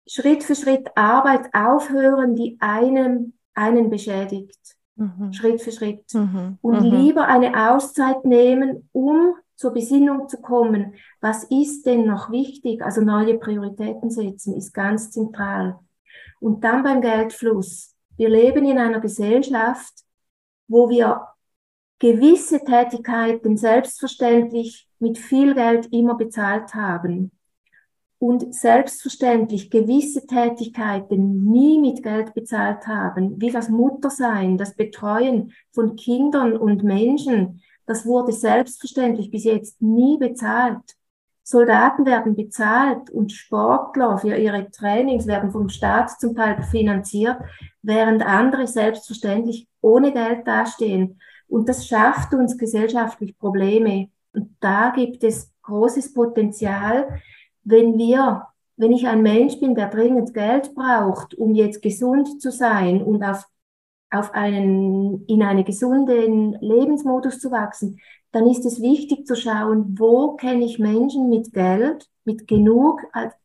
Schritt 0.07 0.43
für 0.43 0.55
Schritt 0.55 0.89
Arbeit 0.97 1.53
aufhören, 1.55 2.35
die 2.35 2.57
einem, 2.61 3.35
einen 3.55 3.91
beschädigt. 3.91 4.80
Mhm. 5.01 5.33
Schritt 5.33 5.63
für 5.63 5.73
Schritt. 5.73 6.13
Mhm. 6.13 6.59
Und 6.61 6.81
mhm. 6.83 6.91
lieber 6.91 7.27
eine 7.27 7.73
Auszeit 7.73 8.25
nehmen, 8.25 8.89
um 8.93 9.35
zur 9.57 9.73
Besinnung 9.73 10.29
zu 10.29 10.41
kommen. 10.41 10.95
Was 11.21 11.45
ist 11.45 11.87
denn 11.87 12.07
noch 12.07 12.31
wichtig? 12.31 12.83
Also 12.83 13.01
neue 13.01 13.39
Prioritäten 13.39 14.11
setzen 14.11 14.55
ist 14.55 14.73
ganz 14.73 15.11
zentral. 15.11 15.79
Und 16.39 16.65
dann 16.65 16.83
beim 16.83 17.01
Geldfluss. 17.01 17.95
Wir 18.17 18.29
leben 18.29 18.65
in 18.67 18.79
einer 18.79 19.01
Gesellschaft, 19.01 19.93
wo 20.69 20.91
wir 20.91 21.27
gewisse 21.99 22.63
Tätigkeiten 22.63 23.57
selbstverständlich 23.57 24.87
mit 24.99 25.19
viel 25.19 25.55
Geld 25.55 25.87
immer 25.93 26.15
bezahlt 26.15 26.75
haben 26.75 27.31
und 28.21 28.55
selbstverständlich 28.55 29.71
gewisse 29.71 30.27
Tätigkeiten 30.27 31.43
nie 31.43 31.81
mit 31.81 32.03
Geld 32.03 32.35
bezahlt 32.35 32.87
haben, 32.87 33.41
wie 33.41 33.51
das 33.51 33.71
Muttersein, 33.71 34.59
das 34.59 34.77
Betreuen 34.77 35.53
von 35.73 35.97
Kindern 35.97 36.55
und 36.55 36.85
Menschen, 36.85 37.63
das 37.87 38.05
wurde 38.05 38.33
selbstverständlich 38.33 39.31
bis 39.31 39.45
jetzt 39.45 39.81
nie 39.81 40.19
bezahlt. 40.19 40.97
Soldaten 41.43 42.05
werden 42.05 42.37
bezahlt 42.37 43.09
und 43.09 43.33
Sportler 43.33 44.19
für 44.19 44.37
ihre 44.37 44.71
Trainings 44.71 45.27
werden 45.27 45.51
vom 45.51 45.71
Staat 45.71 46.21
zum 46.21 46.37
Teil 46.37 46.63
finanziert, 46.63 47.39
während 47.81 48.25
andere 48.25 48.67
selbstverständlich 48.67 49.67
ohne 49.81 50.13
Geld 50.13 50.47
dastehen. 50.47 51.19
Und 51.49 51.71
das 51.71 51.87
schafft 51.89 52.35
uns 52.35 52.59
gesellschaftlich 52.59 53.39
Probleme. 53.39 54.11
Und 54.35 54.57
da 54.61 54.93
gibt 54.95 55.25
es 55.25 55.51
großes 55.63 56.13
Potenzial, 56.13 57.21
wenn 57.65 57.99
wir 57.99 58.47
wenn 58.81 58.93
ich 58.93 59.07
ein 59.07 59.21
Mensch 59.21 59.61
bin, 59.61 59.75
der 59.75 59.89
dringend 59.91 60.33
Geld 60.33 60.75
braucht, 60.75 61.35
um 61.35 61.55
jetzt 61.55 61.83
gesund 61.83 62.41
zu 62.41 62.51
sein 62.51 63.03
und 63.03 63.23
auf, 63.23 63.45
auf 64.11 64.33
einen, 64.33 65.27
in 65.27 65.43
einen 65.43 65.67
gesunden 65.67 66.57
Lebensmodus 66.63 67.41
zu 67.41 67.51
wachsen, 67.51 68.01
dann 68.33 68.49
ist 68.49 68.65
es 68.65 68.81
wichtig 68.81 69.27
zu 69.27 69.37
schauen, 69.37 69.97
wo 69.99 70.35
kenne 70.37 70.65
ich 70.65 70.79
Menschen 70.79 71.29
mit 71.29 71.53
Geld, 71.53 72.09
mit 72.25 72.49
genug, 72.49 73.03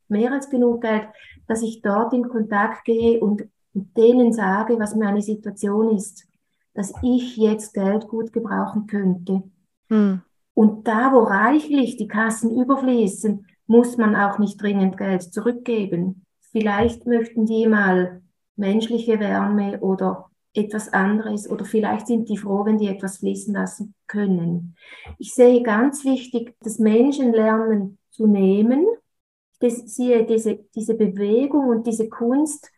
mehr 0.07 0.31
als 0.31 0.49
genug 0.49 0.81
Geld, 0.83 1.09
dass 1.47 1.61
ich 1.61 1.81
dort 1.81 2.13
in 2.13 2.29
Kontakt 2.29 2.85
gehe 2.85 3.19
und 3.19 3.43
denen 3.73 4.31
sage, 4.31 4.79
was 4.79 4.95
meine 4.95 5.21
Situation 5.21 5.97
ist, 5.97 6.25
dass 6.73 6.93
ich 7.01 7.35
jetzt 7.35 7.73
Geld 7.73 8.07
gut 8.07 8.31
gebrauchen 8.31 8.87
könnte. 8.87 9.43
Hm. 9.89 10.21
Und 10.53 10.87
da, 10.87 11.11
wo 11.11 11.19
reichlich 11.23 11.97
die 11.97 12.07
Kassen 12.07 12.57
überfließen, 12.57 13.45
muss 13.67 13.97
man 13.97 14.15
auch 14.15 14.39
nicht 14.39 14.61
dringend 14.61 14.97
Geld 14.97 15.21
zurückgeben. 15.23 16.25
Vielleicht 16.51 17.05
möchten 17.05 17.45
die 17.45 17.67
mal 17.67 18.21
menschliche 18.55 19.19
Wärme 19.19 19.79
oder 19.79 20.29
etwas 20.53 20.93
anderes 20.93 21.49
oder 21.49 21.65
vielleicht 21.65 22.07
sind 22.07 22.29
die 22.29 22.37
froh, 22.37 22.65
wenn 22.65 22.77
die 22.77 22.87
etwas 22.87 23.17
fließen 23.17 23.53
lassen 23.53 23.93
können. 24.07 24.75
Ich 25.17 25.33
sehe 25.33 25.61
ganz 25.61 26.05
wichtig, 26.05 26.55
dass 26.61 26.79
Menschen 26.79 27.33
lernen 27.33 27.97
zu 28.09 28.25
nehmen. 28.25 28.85
Ich 29.59 29.73
sehe 29.87 30.25
diese, 30.25 30.59
diese 30.75 30.93
Bewegung 30.93 31.67
und 31.69 31.87
diese 31.87 32.07
Kunst, 32.07 32.71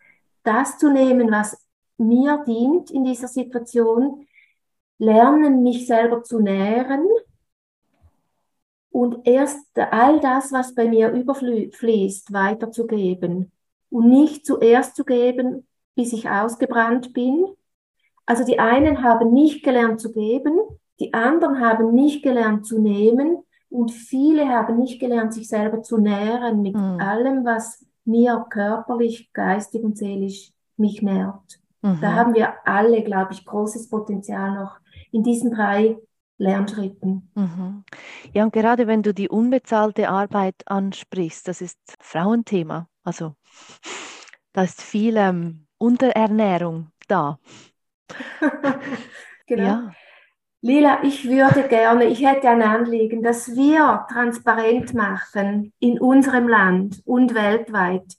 das 0.43 0.77
zu 0.77 0.91
nehmen, 0.91 1.29
was 1.29 1.57
mir 1.97 2.43
dient 2.47 2.89
in 2.91 3.03
dieser 3.03 3.27
Situation, 3.27 4.25
lernen, 4.97 5.61
mich 5.61 5.85
selber 5.85 6.23
zu 6.23 6.39
nähren 6.39 7.05
und 8.97 9.27
erst 9.27 9.77
all 9.77 10.19
das, 10.21 10.51
was 10.51 10.73
bei 10.73 10.87
mir 10.87 11.11
überfließt, 11.11 12.33
weiterzugeben 12.33 13.51
und 13.91 14.09
nicht 14.09 14.43
zuerst 14.43 14.95
zu 14.95 15.05
geben, 15.05 15.67
bis 15.93 16.13
ich 16.13 16.27
ausgebrannt 16.27 17.13
bin. 17.13 17.45
Also 18.25 18.43
die 18.43 18.57
einen 18.57 19.03
haben 19.03 19.33
nicht 19.33 19.63
gelernt 19.63 20.01
zu 20.01 20.11
geben, 20.11 20.57
die 20.99 21.13
anderen 21.13 21.59
haben 21.59 21.93
nicht 21.93 22.23
gelernt 22.23 22.65
zu 22.65 22.79
nehmen 22.79 23.37
und 23.69 23.91
viele 23.91 24.49
haben 24.49 24.79
nicht 24.79 24.99
gelernt, 24.99 25.31
sich 25.31 25.47
selber 25.47 25.83
zu 25.83 25.99
nähren 25.99 26.63
mit 26.63 26.73
mhm. 26.73 26.99
allem, 26.99 27.45
was 27.45 27.85
mir 28.03 28.47
körperlich, 28.49 29.31
geistig 29.31 29.83
und 29.83 29.95
seelisch 29.95 30.53
mich 30.75 31.03
nährt. 31.03 31.59
Mhm. 31.83 31.99
Da 32.01 32.13
haben 32.13 32.33
wir 32.33 32.55
alle, 32.65 33.03
glaube 33.03 33.33
ich, 33.33 33.45
großes 33.45 33.91
Potenzial 33.91 34.55
noch 34.55 34.79
in 35.11 35.21
diesen 35.21 35.51
drei 35.51 35.99
Lernschritten. 36.37 37.31
Mhm. 37.35 37.83
Ja, 38.33 38.43
und 38.43 38.53
gerade 38.53 38.87
wenn 38.87 39.03
du 39.03 39.13
die 39.13 39.29
unbezahlte 39.29 40.09
Arbeit 40.09 40.55
ansprichst, 40.65 41.47
das 41.47 41.61
ist 41.61 41.79
Frauenthema. 41.99 42.87
Also 43.03 43.35
da 44.53 44.63
ist 44.63 44.81
viel 44.81 45.17
ähm, 45.17 45.67
Unterernährung 45.77 46.91
da. 47.07 47.39
genau. 49.47 49.63
Ja. 49.63 49.91
Lila, 50.61 51.03
ich 51.03 51.29
würde 51.29 51.67
gerne, 51.67 52.05
ich 52.05 52.25
hätte 52.25 52.49
ein 52.49 52.63
Anliegen, 52.63 53.21
dass 53.21 53.55
wir 53.55 54.05
transparent 54.11 54.93
machen 54.93 55.71
in 55.79 55.99
unserem 55.99 56.47
Land 56.47 57.01
und 57.05 57.35
weltweit, 57.35 58.17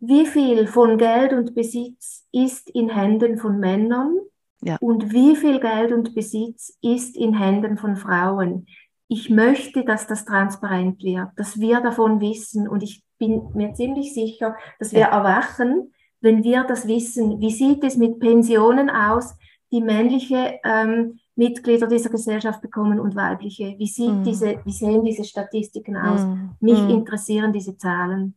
wie 0.00 0.26
viel 0.26 0.66
von 0.66 0.96
Geld 0.96 1.32
und 1.32 1.54
Besitz 1.54 2.26
ist 2.32 2.70
in 2.70 2.88
Händen 2.88 3.38
von 3.38 3.60
Männern 3.60 4.16
ja. 4.64 4.76
Und 4.80 5.12
wie 5.12 5.36
viel 5.36 5.60
Geld 5.60 5.92
und 5.92 6.14
Besitz 6.14 6.78
ist 6.80 7.16
in 7.16 7.34
Händen 7.36 7.76
von 7.76 7.96
Frauen? 7.96 8.66
Ich 9.08 9.28
möchte, 9.28 9.84
dass 9.84 10.06
das 10.06 10.24
transparent 10.24 11.02
wird, 11.02 11.28
dass 11.36 11.58
wir 11.58 11.80
davon 11.80 12.20
wissen. 12.20 12.68
Und 12.68 12.82
ich 12.82 13.04
bin 13.18 13.42
mir 13.54 13.74
ziemlich 13.74 14.14
sicher, 14.14 14.56
dass 14.78 14.92
wir 14.92 15.00
ja. 15.00 15.08
erwachen, 15.08 15.92
wenn 16.20 16.44
wir 16.44 16.64
das 16.64 16.86
wissen. 16.86 17.40
Wie 17.40 17.50
sieht 17.50 17.82
es 17.84 17.96
mit 17.96 18.20
Pensionen 18.20 18.88
aus, 18.88 19.34
die 19.72 19.82
männliche 19.82 20.60
ähm, 20.64 21.18
Mitglieder 21.34 21.88
dieser 21.88 22.10
Gesellschaft 22.10 22.62
bekommen 22.62 23.00
und 23.00 23.16
weibliche? 23.16 23.74
Wie, 23.76 23.86
sieht 23.86 24.12
mm. 24.12 24.22
diese, 24.22 24.60
wie 24.64 24.72
sehen 24.72 25.04
diese 25.04 25.24
Statistiken 25.24 25.96
aus? 25.96 26.24
Mm. 26.24 26.50
Mich 26.60 26.80
mm. 26.80 26.90
interessieren 26.90 27.52
diese 27.52 27.76
Zahlen. 27.76 28.36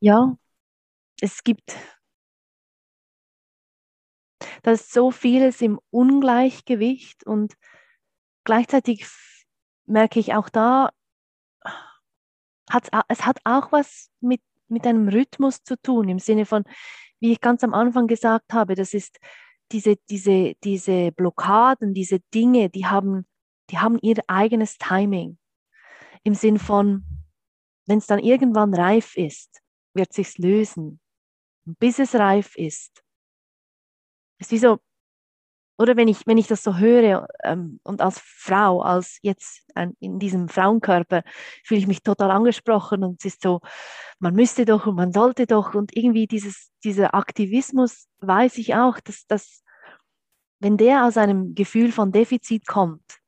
Ja, 0.00 0.36
es 1.20 1.42
gibt 1.42 1.76
da 4.62 4.72
ist 4.72 4.92
so 4.92 5.10
vieles 5.10 5.60
im 5.60 5.80
Ungleichgewicht 5.90 7.24
und 7.24 7.54
gleichzeitig 8.44 9.06
merke 9.86 10.20
ich 10.20 10.34
auch 10.34 10.48
da, 10.48 10.90
hat's, 12.70 12.90
es 13.08 13.24
hat 13.24 13.38
auch 13.44 13.72
was 13.72 14.10
mit, 14.20 14.42
mit 14.68 14.86
einem 14.86 15.08
Rhythmus 15.08 15.62
zu 15.62 15.80
tun, 15.80 16.08
im 16.08 16.18
Sinne 16.18 16.46
von, 16.46 16.64
wie 17.20 17.32
ich 17.32 17.40
ganz 17.40 17.64
am 17.64 17.74
Anfang 17.74 18.06
gesagt 18.06 18.52
habe, 18.52 18.74
das 18.74 18.94
ist 18.94 19.18
diese, 19.72 19.96
diese, 20.08 20.54
diese 20.64 21.12
Blockaden, 21.12 21.94
diese 21.94 22.20
Dinge, 22.34 22.70
die 22.70 22.86
haben, 22.86 23.26
die 23.70 23.78
haben 23.78 23.98
ihr 24.00 24.22
eigenes 24.26 24.78
Timing. 24.78 25.38
Im 26.24 26.34
Sinn 26.34 26.58
von, 26.58 27.04
wenn 27.86 27.98
es 27.98 28.06
dann 28.06 28.18
irgendwann 28.18 28.74
reif 28.74 29.16
ist, 29.16 29.60
wird 29.94 30.12
sich's 30.12 30.38
lösen. 30.38 31.00
Bis 31.64 31.98
es 31.98 32.14
reif 32.14 32.56
ist, 32.56 33.02
ist 34.38 34.50
wie 34.50 34.58
so, 34.58 34.78
oder 35.78 35.96
wenn 35.96 36.08
ich, 36.08 36.26
wenn 36.26 36.38
ich 36.38 36.48
das 36.48 36.64
so 36.64 36.76
höre 36.76 37.28
ähm, 37.44 37.78
und 37.84 38.02
als 38.02 38.20
Frau, 38.20 38.82
als 38.82 39.18
jetzt 39.22 39.62
ein, 39.76 39.96
in 40.00 40.18
diesem 40.18 40.48
Frauenkörper, 40.48 41.22
fühle 41.64 41.78
ich 41.78 41.86
mich 41.86 42.02
total 42.02 42.32
angesprochen 42.32 43.04
und 43.04 43.20
es 43.20 43.34
ist 43.34 43.42
so, 43.42 43.60
man 44.18 44.34
müsste 44.34 44.64
doch 44.64 44.86
und 44.86 44.96
man 44.96 45.12
sollte 45.12 45.46
doch 45.46 45.74
und 45.74 45.96
irgendwie 45.96 46.26
dieses, 46.26 46.72
dieser 46.82 47.14
Aktivismus 47.14 48.08
weiß 48.18 48.58
ich 48.58 48.74
auch, 48.74 48.98
dass, 48.98 49.26
dass 49.28 49.62
wenn 50.58 50.76
der 50.76 51.04
aus 51.04 51.16
einem 51.16 51.54
Gefühl 51.54 51.92
von 51.92 52.10
Defizit 52.10 52.66
kommt, 52.66 53.18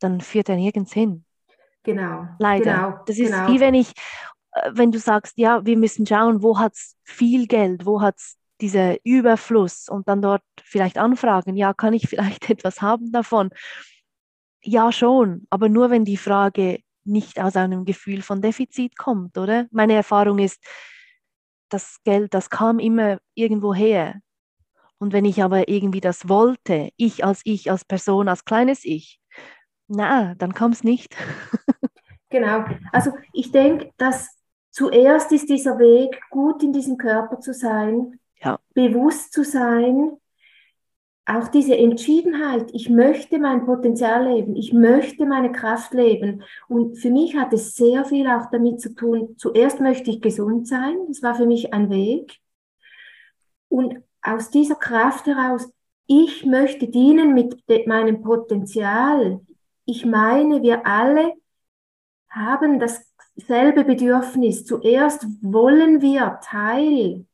dann 0.00 0.20
führt 0.20 0.48
er 0.48 0.56
nirgends 0.56 0.92
hin. 0.92 1.24
Genau. 1.84 2.26
Leider. 2.38 2.64
Genau, 2.64 3.04
das 3.06 3.18
ist 3.18 3.30
genau. 3.30 3.48
wie 3.48 3.60
wenn 3.60 3.74
ich, 3.74 3.92
äh, 4.52 4.70
wenn 4.72 4.90
du 4.90 4.98
sagst, 4.98 5.38
ja, 5.38 5.64
wir 5.64 5.76
müssen 5.76 6.04
schauen, 6.04 6.42
wo 6.42 6.58
hat 6.58 6.72
es 6.74 6.96
viel 7.04 7.46
Geld, 7.46 7.86
wo 7.86 8.00
hat 8.00 8.16
es 8.16 8.36
dieser 8.60 8.96
Überfluss 9.04 9.88
und 9.88 10.08
dann 10.08 10.22
dort 10.22 10.42
vielleicht 10.62 10.98
anfragen, 10.98 11.56
ja, 11.56 11.74
kann 11.74 11.92
ich 11.92 12.08
vielleicht 12.08 12.50
etwas 12.50 12.82
haben 12.82 13.12
davon? 13.12 13.50
Ja, 14.62 14.92
schon, 14.92 15.46
aber 15.50 15.68
nur 15.68 15.90
wenn 15.90 16.04
die 16.04 16.16
Frage 16.16 16.80
nicht 17.04 17.38
aus 17.38 17.56
einem 17.56 17.84
Gefühl 17.84 18.22
von 18.22 18.40
Defizit 18.40 18.96
kommt, 18.96 19.36
oder? 19.36 19.66
Meine 19.70 19.92
Erfahrung 19.92 20.38
ist, 20.38 20.64
das 21.68 21.98
Geld, 22.04 22.34
das 22.34 22.50
kam 22.50 22.78
immer 22.78 23.18
irgendwo 23.34 23.74
her. 23.74 24.20
Und 24.98 25.12
wenn 25.12 25.24
ich 25.24 25.42
aber 25.42 25.68
irgendwie 25.68 26.00
das 26.00 26.28
wollte, 26.28 26.90
ich 26.96 27.24
als 27.24 27.42
ich, 27.44 27.70
als 27.70 27.84
Person, 27.84 28.28
als 28.28 28.44
kleines 28.44 28.84
Ich, 28.84 29.20
na, 29.88 30.34
dann 30.36 30.54
kam 30.54 30.72
es 30.72 30.84
nicht. 30.84 31.14
genau. 32.30 32.64
Also 32.92 33.12
ich 33.32 33.52
denke, 33.52 33.92
dass 33.98 34.34
zuerst 34.70 35.30
ist 35.32 35.48
dieser 35.48 35.78
Weg, 35.78 36.20
gut 36.30 36.62
in 36.62 36.72
diesem 36.72 36.96
Körper 36.96 37.40
zu 37.40 37.52
sein, 37.52 38.18
ja. 38.44 38.58
bewusst 38.74 39.32
zu 39.32 39.44
sein, 39.44 40.12
auch 41.26 41.48
diese 41.48 41.76
Entschiedenheit, 41.76 42.70
ich 42.74 42.90
möchte 42.90 43.38
mein 43.38 43.64
Potenzial 43.64 44.30
leben, 44.30 44.56
ich 44.56 44.74
möchte 44.74 45.24
meine 45.24 45.52
Kraft 45.52 45.94
leben. 45.94 46.42
Und 46.68 46.96
für 46.96 47.10
mich 47.10 47.34
hat 47.34 47.52
es 47.54 47.74
sehr 47.74 48.04
viel 48.04 48.28
auch 48.28 48.50
damit 48.50 48.80
zu 48.80 48.94
tun, 48.94 49.34
zuerst 49.38 49.80
möchte 49.80 50.10
ich 50.10 50.20
gesund 50.20 50.68
sein, 50.68 50.96
das 51.08 51.22
war 51.22 51.34
für 51.34 51.46
mich 51.46 51.72
ein 51.72 51.88
Weg. 51.88 52.40
Und 53.68 54.02
aus 54.20 54.50
dieser 54.50 54.74
Kraft 54.74 55.26
heraus, 55.26 55.72
ich 56.06 56.44
möchte 56.44 56.88
dienen 56.88 57.32
mit 57.32 57.64
meinem 57.86 58.20
Potenzial. 58.20 59.40
Ich 59.86 60.04
meine, 60.04 60.62
wir 60.62 60.86
alle 60.86 61.32
haben 62.28 62.78
dasselbe 62.78 63.84
Bedürfnis. 63.84 64.66
Zuerst 64.66 65.26
wollen 65.40 66.02
wir 66.02 66.40
Teil 66.42 67.24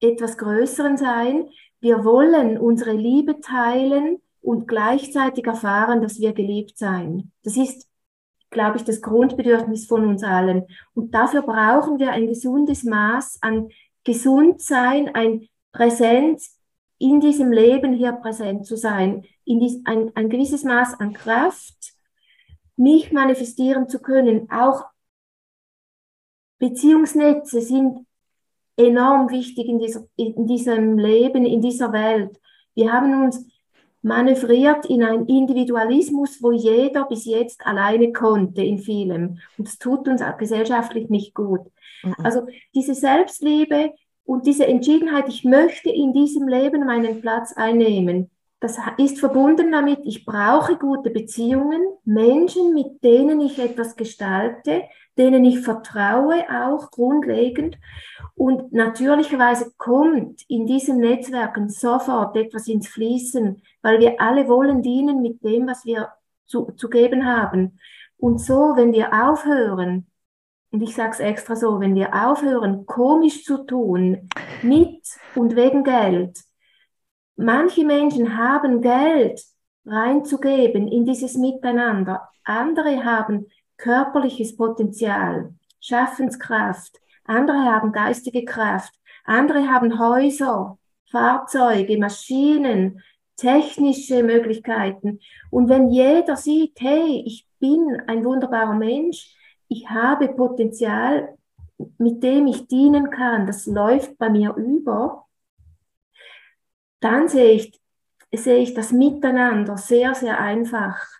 etwas 0.00 0.38
Größeren 0.38 0.96
sein. 0.96 1.48
Wir 1.80 2.04
wollen 2.04 2.58
unsere 2.58 2.92
Liebe 2.92 3.40
teilen 3.40 4.18
und 4.40 4.66
gleichzeitig 4.66 5.46
erfahren, 5.46 6.02
dass 6.02 6.18
wir 6.18 6.32
geliebt 6.32 6.78
sein. 6.78 7.32
Das 7.42 7.56
ist, 7.56 7.88
glaube 8.50 8.78
ich, 8.78 8.84
das 8.84 9.02
Grundbedürfnis 9.02 9.86
von 9.86 10.04
uns 10.06 10.22
allen. 10.22 10.66
Und 10.94 11.14
dafür 11.14 11.42
brauchen 11.42 11.98
wir 11.98 12.12
ein 12.12 12.26
gesundes 12.26 12.84
Maß 12.84 13.38
an 13.42 13.68
Gesundsein, 14.04 15.14
ein 15.14 15.48
Präsenz 15.72 16.58
in 16.98 17.20
diesem 17.20 17.52
Leben 17.52 17.94
hier 17.94 18.12
präsent 18.12 18.66
zu 18.66 18.76
sein, 18.76 19.24
in 19.44 19.60
dies, 19.60 19.80
ein, 19.84 20.14
ein 20.14 20.28
gewisses 20.28 20.64
Maß 20.64 21.00
an 21.00 21.12
Kraft, 21.14 21.94
mich 22.76 23.12
manifestieren 23.12 23.88
zu 23.88 24.00
können. 24.00 24.50
Auch 24.50 24.84
Beziehungsnetze 26.58 27.60
sind 27.62 28.06
enorm 28.76 29.30
wichtig 29.30 29.68
in, 29.68 29.78
dieser, 29.78 30.04
in 30.16 30.46
diesem 30.46 30.98
Leben, 30.98 31.44
in 31.44 31.60
dieser 31.60 31.92
Welt. 31.92 32.40
Wir 32.74 32.92
haben 32.92 33.24
uns 33.24 33.46
manövriert 34.02 34.86
in 34.86 35.02
einen 35.02 35.26
Individualismus, 35.26 36.42
wo 36.42 36.52
jeder 36.52 37.04
bis 37.04 37.26
jetzt 37.26 37.66
alleine 37.66 38.12
konnte 38.12 38.62
in 38.62 38.78
vielem. 38.78 39.38
Und 39.58 39.68
es 39.68 39.78
tut 39.78 40.08
uns 40.08 40.22
auch 40.22 40.38
gesellschaftlich 40.38 41.10
nicht 41.10 41.34
gut. 41.34 41.60
Mhm. 42.02 42.14
Also 42.22 42.46
diese 42.74 42.94
Selbstliebe 42.94 43.92
und 44.24 44.46
diese 44.46 44.66
Entschiedenheit, 44.66 45.28
ich 45.28 45.44
möchte 45.44 45.90
in 45.90 46.12
diesem 46.12 46.48
Leben 46.48 46.86
meinen 46.86 47.20
Platz 47.20 47.52
einnehmen, 47.54 48.30
das 48.60 48.78
ist 48.98 49.18
verbunden 49.18 49.72
damit, 49.72 50.00
ich 50.04 50.26
brauche 50.26 50.76
gute 50.76 51.08
Beziehungen, 51.08 51.80
Menschen, 52.04 52.74
mit 52.74 53.02
denen 53.02 53.40
ich 53.40 53.58
etwas 53.58 53.96
gestalte, 53.96 54.82
denen 55.20 55.44
ich 55.44 55.60
vertraue, 55.60 56.44
auch 56.50 56.90
grundlegend. 56.90 57.78
Und 58.34 58.72
natürlicherweise 58.72 59.72
kommt 59.76 60.42
in 60.48 60.66
diesen 60.66 60.98
Netzwerken 60.98 61.68
sofort 61.68 62.36
etwas 62.36 62.66
ins 62.66 62.88
Fließen, 62.88 63.62
weil 63.82 64.00
wir 64.00 64.20
alle 64.20 64.48
wollen 64.48 64.82
dienen 64.82 65.22
mit 65.22 65.44
dem, 65.44 65.68
was 65.68 65.84
wir 65.84 66.08
zu, 66.46 66.72
zu 66.72 66.88
geben 66.88 67.26
haben. 67.26 67.78
Und 68.16 68.40
so, 68.40 68.72
wenn 68.74 68.92
wir 68.92 69.12
aufhören, 69.12 70.06
und 70.72 70.82
ich 70.82 70.94
sage 70.94 71.12
es 71.12 71.20
extra 71.20 71.54
so, 71.54 71.78
wenn 71.80 71.94
wir 71.94 72.14
aufhören, 72.14 72.86
komisch 72.86 73.44
zu 73.44 73.64
tun, 73.64 74.28
mit 74.62 75.02
und 75.36 75.54
wegen 75.54 75.84
Geld, 75.84 76.36
Manche 77.42 77.86
Menschen 77.86 78.36
haben 78.36 78.82
Geld 78.82 79.42
reinzugeben 79.86 80.88
in 80.88 81.06
dieses 81.06 81.36
Miteinander. 81.36 82.28
Andere 82.44 83.02
haben 83.02 83.46
körperliches 83.80 84.56
Potenzial, 84.56 85.54
Schaffenskraft. 85.80 87.00
Andere 87.24 87.64
haben 87.64 87.92
geistige 87.92 88.44
Kraft. 88.44 88.92
Andere 89.24 89.68
haben 89.68 89.98
Häuser, 89.98 90.78
Fahrzeuge, 91.10 91.98
Maschinen, 91.98 93.02
technische 93.36 94.22
Möglichkeiten. 94.22 95.20
Und 95.50 95.68
wenn 95.68 95.88
jeder 95.88 96.36
sieht, 96.36 96.78
hey, 96.80 97.22
ich 97.26 97.46
bin 97.58 98.02
ein 98.06 98.24
wunderbarer 98.24 98.74
Mensch, 98.74 99.34
ich 99.68 99.88
habe 99.88 100.28
Potenzial, 100.28 101.36
mit 101.96 102.22
dem 102.22 102.46
ich 102.48 102.66
dienen 102.66 103.10
kann, 103.10 103.46
das 103.46 103.66
läuft 103.66 104.18
bei 104.18 104.28
mir 104.28 104.54
über, 104.56 105.26
dann 107.00 107.28
sehe 107.28 107.52
ich, 107.52 107.80
sehe 108.32 108.58
ich 108.58 108.74
das 108.74 108.92
Miteinander 108.92 109.78
sehr, 109.78 110.14
sehr 110.14 110.38
einfach. 110.38 111.19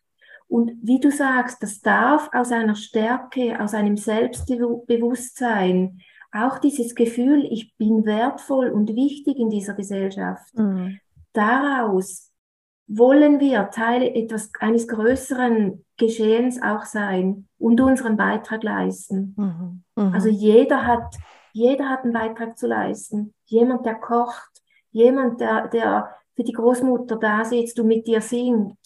Und 0.50 0.72
wie 0.82 0.98
du 0.98 1.12
sagst, 1.12 1.62
das 1.62 1.80
darf 1.80 2.28
aus 2.32 2.50
einer 2.50 2.74
Stärke, 2.74 3.60
aus 3.60 3.72
einem 3.72 3.96
Selbstbewusstsein, 3.96 6.00
auch 6.32 6.58
dieses 6.58 6.96
Gefühl, 6.96 7.46
ich 7.48 7.76
bin 7.76 8.04
wertvoll 8.04 8.70
und 8.70 8.96
wichtig 8.96 9.38
in 9.38 9.48
dieser 9.48 9.74
Gesellschaft. 9.74 10.52
Mhm. 10.58 10.98
Daraus 11.32 12.32
wollen 12.88 13.38
wir 13.38 13.70
Teil 13.70 14.02
etwas 14.02 14.50
eines 14.58 14.88
größeren 14.88 15.84
Geschehens 15.96 16.60
auch 16.60 16.84
sein 16.84 17.46
und 17.56 17.80
unseren 17.80 18.16
Beitrag 18.16 18.64
leisten. 18.64 19.36
Mhm. 19.36 19.84
Mhm. 19.94 20.14
Also 20.14 20.28
jeder 20.28 20.84
hat, 20.84 21.14
jeder 21.52 21.88
hat 21.88 22.02
einen 22.02 22.12
Beitrag 22.12 22.58
zu 22.58 22.66
leisten. 22.66 23.34
Jemand, 23.44 23.86
der 23.86 23.94
kocht, 23.94 24.50
jemand, 24.90 25.40
der, 25.40 25.68
der 25.68 26.10
für 26.34 26.42
die 26.42 26.54
Großmutter 26.54 27.14
da 27.14 27.44
sitzt 27.44 27.78
und 27.78 27.86
mit 27.86 28.08
dir 28.08 28.20
singt. 28.20 28.76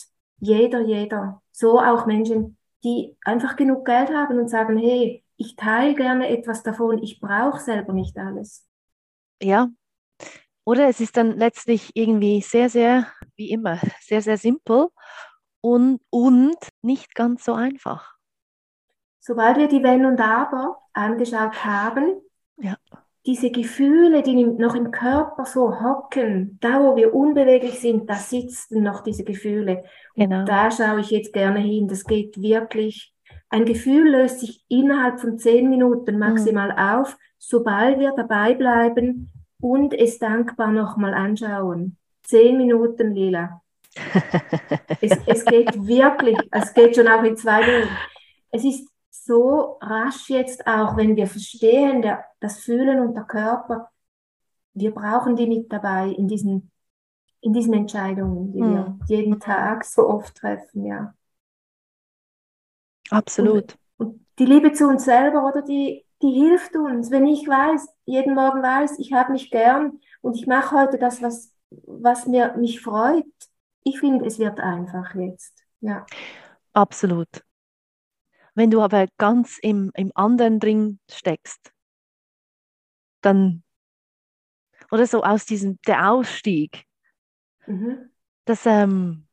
Jeder, 0.44 0.80
jeder. 0.80 1.42
So 1.52 1.80
auch 1.80 2.04
Menschen, 2.06 2.58
die 2.84 3.16
einfach 3.24 3.56
genug 3.56 3.86
Geld 3.86 4.10
haben 4.10 4.38
und 4.38 4.48
sagen, 4.48 4.76
hey, 4.76 5.24
ich 5.36 5.56
teile 5.56 5.94
gerne 5.94 6.28
etwas 6.28 6.62
davon, 6.62 7.02
ich 7.02 7.18
brauche 7.18 7.58
selber 7.58 7.92
nicht 7.92 8.16
alles. 8.18 8.66
Ja. 9.42 9.68
Oder 10.64 10.88
es 10.88 11.00
ist 11.00 11.16
dann 11.16 11.32
letztlich 11.38 11.90
irgendwie 11.94 12.40
sehr, 12.40 12.68
sehr, 12.68 13.06
wie 13.36 13.50
immer, 13.50 13.78
sehr, 14.00 14.20
sehr 14.20 14.36
simpel 14.36 14.88
und, 15.60 16.00
und 16.10 16.56
nicht 16.82 17.14
ganz 17.14 17.44
so 17.44 17.54
einfach. 17.54 18.14
Sobald 19.20 19.56
wir 19.56 19.68
die 19.68 19.82
Wenn 19.82 20.04
und 20.04 20.20
Aber 20.20 20.78
angeschaut 20.92 21.64
haben, 21.64 22.20
ja 22.58 22.76
diese 23.26 23.50
Gefühle, 23.50 24.22
die 24.22 24.44
noch 24.44 24.74
im 24.74 24.90
Körper 24.90 25.46
so 25.46 25.80
hocken, 25.80 26.58
da 26.60 26.82
wo 26.82 26.94
wir 26.94 27.14
unbeweglich 27.14 27.80
sind, 27.80 28.08
da 28.08 28.16
sitzen 28.16 28.82
noch 28.82 29.02
diese 29.02 29.24
Gefühle. 29.24 29.84
Genau. 30.14 30.40
Und 30.40 30.48
da 30.48 30.70
schaue 30.70 31.00
ich 31.00 31.10
jetzt 31.10 31.32
gerne 31.32 31.60
hin. 31.60 31.88
Das 31.88 32.04
geht 32.04 32.40
wirklich. 32.40 33.14
Ein 33.48 33.64
Gefühl 33.64 34.10
löst 34.10 34.40
sich 34.40 34.64
innerhalb 34.68 35.20
von 35.20 35.38
zehn 35.38 35.70
Minuten 35.70 36.18
maximal 36.18 36.72
mhm. 36.72 36.78
auf, 36.78 37.16
sobald 37.38 37.98
wir 37.98 38.12
dabei 38.14 38.54
bleiben 38.54 39.30
und 39.60 39.94
es 39.94 40.18
dankbar 40.18 40.70
nochmal 40.70 41.14
anschauen. 41.14 41.96
Zehn 42.24 42.58
Minuten, 42.58 43.14
Lila. 43.14 43.62
es, 45.00 45.16
es 45.26 45.44
geht 45.44 45.86
wirklich, 45.86 46.36
es 46.50 46.74
geht 46.74 46.96
schon 46.96 47.08
auch 47.08 47.22
in 47.22 47.36
zwei 47.36 47.64
Minuten. 47.64 47.96
Es 48.50 48.64
ist 48.64 48.88
so 49.24 49.78
rasch 49.80 50.28
jetzt 50.28 50.66
auch, 50.66 50.96
wenn 50.96 51.16
wir 51.16 51.26
verstehen, 51.26 52.02
der, 52.02 52.24
das 52.40 52.60
Fühlen 52.60 53.00
und 53.00 53.14
der 53.14 53.24
Körper, 53.24 53.90
wir 54.74 54.92
brauchen 54.92 55.36
die 55.36 55.46
mit 55.46 55.72
dabei 55.72 56.08
in 56.08 56.28
diesen, 56.28 56.70
in 57.40 57.52
diesen 57.52 57.74
Entscheidungen, 57.74 58.52
die 58.52 58.60
hm. 58.60 58.74
wir 58.74 58.98
jeden 59.06 59.40
Tag 59.40 59.84
so 59.84 60.08
oft 60.08 60.34
treffen, 60.34 60.84
ja. 60.84 61.14
Absolut. 63.10 63.76
Und, 63.96 64.08
und 64.08 64.26
die 64.38 64.46
Liebe 64.46 64.72
zu 64.72 64.88
uns 64.88 65.04
selber, 65.04 65.46
oder 65.46 65.62
die, 65.62 66.04
die 66.22 66.32
hilft 66.32 66.74
uns. 66.74 67.10
Wenn 67.10 67.26
ich 67.26 67.46
weiß, 67.46 67.88
jeden 68.06 68.34
Morgen 68.34 68.62
weiß, 68.62 68.98
ich 68.98 69.12
habe 69.12 69.32
mich 69.32 69.50
gern 69.50 70.00
und 70.22 70.36
ich 70.36 70.46
mache 70.46 70.76
heute 70.76 70.98
das, 70.98 71.22
was, 71.22 71.52
was 71.70 72.26
mir 72.26 72.56
mich 72.56 72.80
freut. 72.80 73.24
Ich 73.84 74.00
finde, 74.00 74.26
es 74.26 74.38
wird 74.38 74.58
einfach 74.58 75.14
jetzt. 75.14 75.62
Ja. 75.80 76.06
Absolut. 76.72 77.43
Wenn 78.54 78.70
du 78.70 78.80
aber 78.82 79.08
ganz 79.18 79.58
im, 79.58 79.90
im 79.94 80.12
anderen 80.14 80.60
drin 80.60 81.00
steckst, 81.10 81.72
dann, 83.20 83.62
oder 84.90 85.06
so 85.06 85.22
aus 85.22 85.44
diesem, 85.44 85.80
der 85.86 86.10
Ausstieg, 86.10 86.84
mhm. 87.66 88.10
das, 88.44 88.64
ähm, 88.66 89.26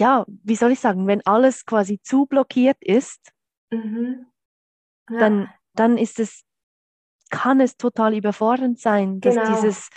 ja, 0.00 0.24
wie 0.26 0.56
soll 0.56 0.72
ich 0.72 0.80
sagen, 0.80 1.06
wenn 1.06 1.24
alles 1.26 1.64
quasi 1.66 2.00
zu 2.02 2.26
blockiert 2.26 2.78
ist, 2.80 3.32
mhm. 3.70 4.26
ja. 5.10 5.18
dann, 5.18 5.50
dann 5.74 5.98
ist 5.98 6.18
es, 6.18 6.44
kann 7.30 7.60
es 7.60 7.76
total 7.76 8.14
überfordernd 8.14 8.80
sein, 8.80 9.20
dass 9.20 9.34
genau. 9.34 9.54
dieses, 9.54 9.90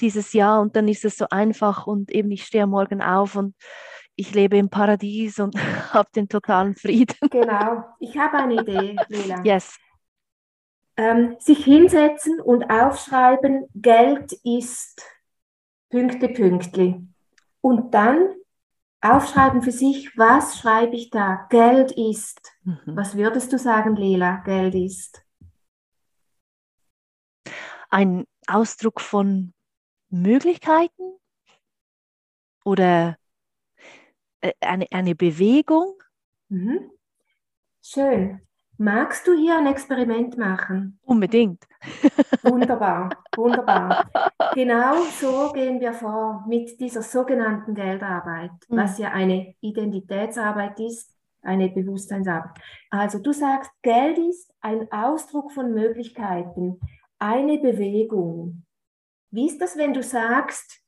dieses 0.00 0.32
Ja 0.32 0.58
und 0.58 0.74
dann 0.76 0.88
ist 0.88 1.04
es 1.04 1.16
so 1.16 1.26
einfach 1.28 1.86
und 1.86 2.10
eben 2.10 2.30
ich 2.30 2.44
stehe 2.44 2.66
morgen 2.66 3.02
auf 3.02 3.36
und 3.36 3.54
ich 4.18 4.34
lebe 4.34 4.58
im 4.58 4.68
Paradies 4.68 5.38
und 5.38 5.54
habe 5.94 6.10
den 6.14 6.28
totalen 6.28 6.74
Frieden. 6.74 7.16
Genau, 7.30 7.84
ich 8.00 8.18
habe 8.18 8.36
eine 8.38 8.54
Idee, 8.54 8.96
Lila. 9.08 9.40
Yes. 9.44 9.78
Ähm, 10.96 11.36
sich 11.38 11.64
hinsetzen 11.64 12.40
und 12.40 12.68
aufschreiben, 12.68 13.68
Geld 13.74 14.32
ist 14.42 15.00
Pünkte, 15.90 16.28
Pünktli. 16.28 17.06
Und 17.60 17.94
dann 17.94 18.34
aufschreiben 19.00 19.62
für 19.62 19.70
sich, 19.70 20.18
was 20.18 20.58
schreibe 20.58 20.96
ich 20.96 21.10
da? 21.10 21.46
Geld 21.50 21.92
ist. 21.92 22.52
Mhm. 22.64 22.80
Was 22.86 23.16
würdest 23.16 23.52
du 23.52 23.58
sagen, 23.58 23.94
Lila, 23.94 24.42
Geld 24.44 24.74
ist? 24.74 25.24
Ein 27.90 28.24
Ausdruck 28.48 29.00
von 29.00 29.54
Möglichkeiten 30.10 31.18
oder 32.64 33.17
eine, 34.60 34.86
eine 34.90 35.14
Bewegung. 35.14 35.94
Mhm. 36.48 36.90
Schön. 37.82 38.40
Magst 38.80 39.26
du 39.26 39.34
hier 39.34 39.58
ein 39.58 39.66
Experiment 39.66 40.38
machen? 40.38 41.00
Unbedingt. 41.02 41.64
Wunderbar, 42.44 43.10
wunderbar. 43.36 44.08
Genau 44.54 45.02
so 45.20 45.50
gehen 45.52 45.80
wir 45.80 45.92
vor 45.92 46.44
mit 46.46 46.78
dieser 46.78 47.02
sogenannten 47.02 47.74
Geldarbeit, 47.74 48.52
mhm. 48.68 48.76
was 48.76 48.98
ja 48.98 49.10
eine 49.10 49.54
Identitätsarbeit 49.60 50.78
ist, 50.78 51.12
eine 51.42 51.70
Bewusstseinsarbeit. 51.70 52.52
Also 52.90 53.18
du 53.18 53.32
sagst, 53.32 53.72
Geld 53.82 54.16
ist 54.18 54.52
ein 54.60 54.86
Ausdruck 54.92 55.50
von 55.50 55.74
Möglichkeiten, 55.74 56.78
eine 57.18 57.58
Bewegung. 57.58 58.64
Wie 59.32 59.46
ist 59.46 59.60
das, 59.60 59.76
wenn 59.76 59.92
du 59.92 60.04
sagst, 60.04 60.82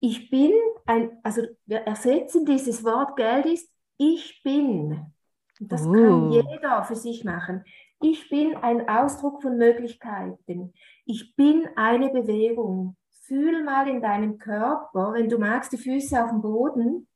ich 0.00 0.30
bin 0.30 0.52
ein, 0.86 1.18
also 1.22 1.42
wir 1.66 1.78
ersetzen 1.78 2.44
dieses 2.44 2.84
Wort 2.84 3.16
Geld 3.16 3.46
ist, 3.46 3.70
ich 3.96 4.40
bin. 4.42 5.12
das 5.60 5.86
oh. 5.86 5.92
kann 5.92 6.32
jeder 6.32 6.84
für 6.84 6.96
sich 6.96 7.24
machen. 7.24 7.64
Ich 8.00 8.28
bin 8.28 8.56
ein 8.56 8.88
Ausdruck 8.88 9.42
von 9.42 9.56
Möglichkeiten. 9.56 10.72
Ich 11.04 11.34
bin 11.34 11.68
eine 11.74 12.10
Bewegung. 12.10 12.96
Fühl 13.22 13.64
mal 13.64 13.88
in 13.88 14.00
deinem 14.00 14.38
Körper, 14.38 15.12
wenn 15.14 15.28
du 15.28 15.36
magst, 15.36 15.72
die 15.72 15.78
Füße 15.78 16.22
auf 16.22 16.30
dem 16.30 16.40
Boden, 16.40 17.08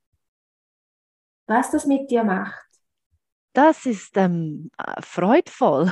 was 1.46 1.70
das 1.70 1.86
mit 1.86 2.10
dir 2.10 2.24
macht. 2.24 2.66
Das 3.54 3.86
ist 3.86 4.16
ähm, 4.16 4.70
freudvoll. 5.00 5.90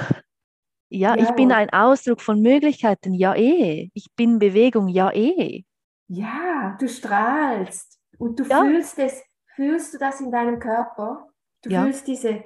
Ja, 0.89 1.15
ja, 1.15 1.23
ich 1.23 1.31
bin 1.37 1.53
ein 1.53 1.71
Ausdruck 1.71 2.21
von 2.21 2.41
Möglichkeiten. 2.43 3.15
Ja, 3.15 3.35
eh. 3.35 3.91
Ich 3.95 4.13
bin 4.17 4.41
Bewegung. 4.41 4.89
Ja, 4.89 5.13
eh. 5.13 5.65
Ja, 6.09 6.50
du 6.79 6.89
strahlst 6.89 7.99
und 8.19 8.39
du 8.39 8.45
ja. 8.45 8.63
fühlst 8.63 8.99
es, 8.99 9.23
fühlst 9.55 9.95
du 9.95 9.99
das 9.99 10.21
in 10.21 10.31
deinem 10.31 10.59
Körper? 10.59 11.29
Du 11.63 11.71
ja. 11.71 11.83
fühlst 11.83 12.07
diese, 12.07 12.45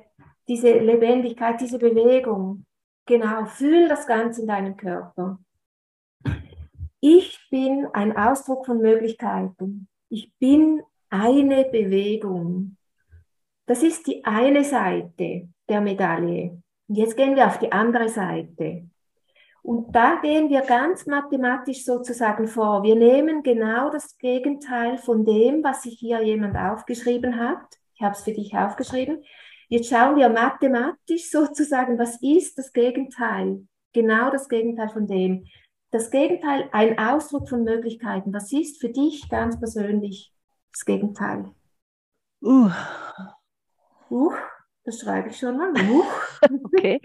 diese 0.49 0.79
Lebendigkeit, 0.79 1.61
diese 1.61 1.79
Bewegung. 1.79 2.67
Genau, 3.07 3.45
fühl 3.45 3.89
das 3.89 4.07
Ganze 4.07 4.43
in 4.43 4.49
deinem 4.49 4.77
Körper. 4.77 5.39
Ich 7.01 7.47
bin 7.51 7.87
ein 7.93 8.17
Ausdruck 8.17 8.65
von 8.65 8.79
Möglichkeiten. 8.79 9.89
Ich 10.09 10.33
bin 10.39 10.83
eine 11.11 11.65
Bewegung. 11.65 12.77
Das 13.67 13.83
ist 13.83 14.07
die 14.07 14.25
eine 14.25 14.65
Seite 14.65 15.49
der 15.69 15.81
Medaille. 15.81 16.63
Und 16.89 16.95
jetzt 16.97 17.17
gehen 17.17 17.37
wir 17.37 17.47
auf 17.47 17.59
die 17.59 17.73
andere 17.73 18.09
Seite. 18.09 18.89
Und 19.65 19.97
da 19.97 20.17
gehen 20.21 20.51
wir 20.51 20.61
ganz 20.61 21.07
mathematisch 21.07 21.87
sozusagen 21.87 22.49
vor. 22.49 22.83
Wir 22.83 22.97
nehmen 22.97 23.43
genau 23.43 23.89
das 23.89 24.19
Gegenteil 24.19 24.99
von 24.99 25.25
dem, 25.25 25.65
was 25.65 25.85
sich 25.85 25.99
hier 25.99 26.23
jemand 26.23 26.55
aufgeschrieben 26.55 27.39
hat. 27.39 27.63
Ich 27.95 28.03
habe 28.03 28.13
es 28.13 28.21
für 28.21 28.33
dich 28.33 28.55
aufgeschrieben. 28.55 29.25
Jetzt 29.69 29.89
schauen 29.89 30.17
wir 30.17 30.29
mathematisch 30.29 31.31
sozusagen, 31.31 31.99
was 31.99 32.21
ist 32.21 32.59
das 32.59 32.75
Gegenteil? 32.75 33.67
Genau 33.95 34.31
das 34.31 34.51
Gegenteil 34.51 34.91
von 34.91 35.07
dem. 35.07 35.47
Das 35.91 36.11
Gegenteil, 36.11 36.69
ein 36.73 36.99
Ausdruck 36.99 37.49
von 37.49 37.65
Möglichkeiten. 37.65 38.35
Was 38.35 38.53
ist 38.53 38.83
für 38.83 38.91
dich 38.91 39.31
ganz 39.31 39.59
persönlich 39.59 40.31
das 40.73 40.85
Gegenteil? 40.85 41.51
Uh. 42.43 42.69
Uh, 44.11 44.35
das 44.85 45.01
schreibe 45.01 45.31
ich 45.31 45.39
schon 45.39 45.57
mal. 45.57 45.73
Uh. 45.91 46.05
okay. 46.65 47.01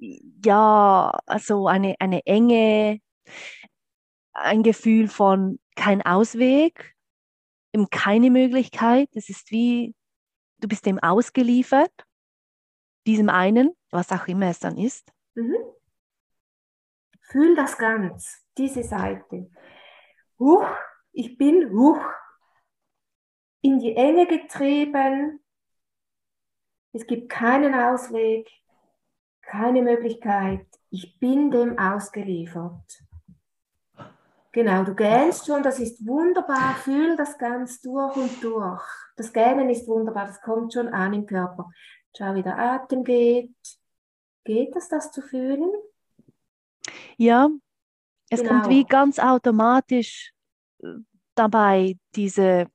Ja, 0.00 1.18
also 1.26 1.66
eine, 1.66 1.94
eine 1.98 2.24
Enge, 2.26 3.00
ein 4.32 4.62
Gefühl 4.62 5.08
von 5.08 5.58
kein 5.76 6.02
Ausweg, 6.02 6.96
keine 7.90 8.30
Möglichkeit. 8.30 9.08
Es 9.14 9.28
ist 9.28 9.50
wie 9.50 9.94
du 10.58 10.68
bist 10.68 10.86
dem 10.86 10.98
ausgeliefert, 10.98 11.92
diesem 13.06 13.28
einen, 13.28 13.74
was 13.90 14.12
auch 14.12 14.26
immer 14.28 14.46
es 14.46 14.60
dann 14.60 14.76
ist. 14.76 15.12
Mhm. 15.34 15.56
Fühl 17.22 17.54
das 17.54 17.78
ganz, 17.78 18.44
diese 18.58 18.82
Seite. 18.82 19.50
Huch, 20.38 20.66
ich 21.12 21.36
bin 21.36 21.70
huch, 21.70 22.02
in 23.62 23.78
die 23.78 23.94
Enge 23.94 24.26
getrieben. 24.26 25.40
Es 26.92 27.06
gibt 27.06 27.28
keinen 27.28 27.74
Ausweg, 27.74 28.50
keine 29.50 29.82
Möglichkeit. 29.82 30.66
Ich 30.90 31.18
bin 31.18 31.50
dem 31.50 31.76
ausgeliefert. 31.78 33.02
Genau, 34.52 34.84
du 34.84 34.94
gähnst 34.94 35.46
schon, 35.46 35.62
das 35.62 35.78
ist 35.78 36.06
wunderbar, 36.06 36.74
fühl 36.76 37.16
das 37.16 37.38
ganz 37.38 37.80
durch 37.80 38.16
und 38.16 38.42
durch. 38.42 38.82
Das 39.16 39.32
Gähnen 39.32 39.70
ist 39.70 39.86
wunderbar, 39.86 40.26
das 40.26 40.40
kommt 40.40 40.72
schon 40.72 40.88
an 40.88 41.14
im 41.14 41.26
Körper. 41.26 41.70
Schau, 42.16 42.34
wie 42.34 42.42
der 42.42 42.58
Atem 42.58 43.04
geht. 43.04 43.54
Geht 44.44 44.74
es, 44.74 44.88
das 44.88 45.12
zu 45.12 45.22
fühlen? 45.22 45.70
Ja, 47.16 47.48
es 48.30 48.40
genau. 48.40 48.52
kommt 48.52 48.68
wie 48.68 48.84
ganz 48.84 49.18
automatisch 49.18 50.32
äh, 50.82 50.94
dabei 51.34 51.96
diese, 52.16 52.66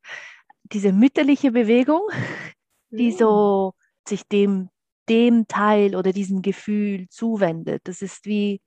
diese 0.64 0.92
mütterliche 0.92 1.50
Bewegung, 1.50 2.02
die 2.90 3.12
mhm. 3.12 3.16
so 3.16 3.74
sich 4.06 4.26
dem, 4.28 4.70
dem 5.08 5.46
Teil 5.46 5.96
oder 5.96 6.12
diesem 6.12 6.42
Gefühl 6.42 7.08
zuwendet. 7.08 7.82
Das 7.84 8.02
ist 8.02 8.26
wie, 8.26 8.60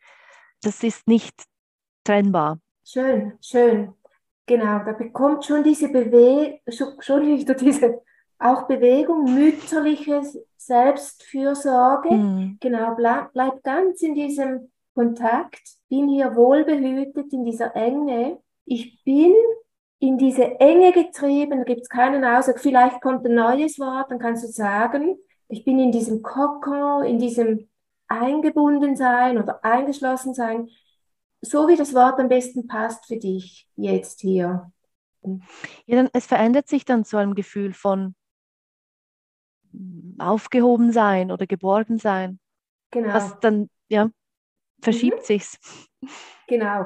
das 0.62 0.84
ist 0.84 1.08
nicht 1.08 1.44
trennbar. 2.04 2.60
Schön, 2.84 3.34
schön. 3.42 3.94
Genau, 4.46 4.84
da 4.84 4.94
bekommt 4.94 5.46
schon 5.46 5.64
diese 5.64 5.90
Bewegung, 5.90 6.60
schon 7.02 7.26
wieder 7.26 7.54
diese 7.54 8.02
auch 8.42 8.64
Bewegung, 8.68 9.34
mütterliche 9.36 10.22
Selbstfürsorge. 10.58 12.12
Mhm. 12.12 12.58
Genau, 12.60 12.96
bleib, 12.96 13.34
bleib 13.34 13.64
ganz 13.64 14.02
in 14.02 14.16
diesem 14.16 14.72
Kontakt, 14.96 15.62
bin 15.90 16.10
hier 16.10 16.36
wohlbehütet 16.36 17.32
in 17.32 17.46
dieser 17.46 17.76
Enge. 17.76 18.40
Ich 18.66 19.04
bin 19.04 19.34
in 20.00 20.18
diese 20.18 20.60
Enge 20.60 20.92
getrieben, 20.92 21.60
da 21.60 21.64
gibt 21.64 21.82
es 21.82 21.90
keinen 21.90 22.26
Ausdruck. 22.26 22.60
Vielleicht 22.60 23.00
kommt 23.02 23.26
ein 23.26 23.36
neues 23.36 23.78
Wort, 23.80 24.10
dann 24.10 24.20
kannst 24.20 24.44
du 24.44 24.48
sagen, 24.48 25.18
ich 25.52 25.64
bin 25.64 25.80
in 25.80 25.92
diesem 25.92 26.22
Kokon, 26.22 27.04
in 27.04 27.20
diesem 27.20 27.68
eingebunden 28.08 28.96
sein 28.96 29.38
oder 29.38 29.64
eingeschlossen 29.64 30.34
sein 30.34 30.70
so 31.42 31.68
wie 31.68 31.76
das 31.76 31.94
Wort 31.94 32.20
am 32.20 32.30
besten 32.30 32.68
passt 32.68 33.08
für 33.08 33.18
dich 33.18 33.68
jetzt 33.76 34.22
hier. 34.22 34.72
Ja, 35.86 35.96
dann, 35.96 36.10
es 36.14 36.26
verändert 36.26 36.68
sich 36.68 36.86
dann 36.86 37.04
zu 37.04 37.18
einem 37.18 37.36
Gefühl 37.36 37.74
von 37.74 38.16
aufgehoben 40.20 40.92
sein 40.92 41.32
oder 41.32 41.48
geborgen 41.48 41.98
sein. 41.98 42.40
Genau. 42.92 43.14
Was 43.14 43.40
dann, 43.40 43.70
ja, 43.90 44.10
verschiebt 44.82 45.20
mhm. 45.20 45.24
sich's. 45.24 45.60
Genau. 46.48 46.86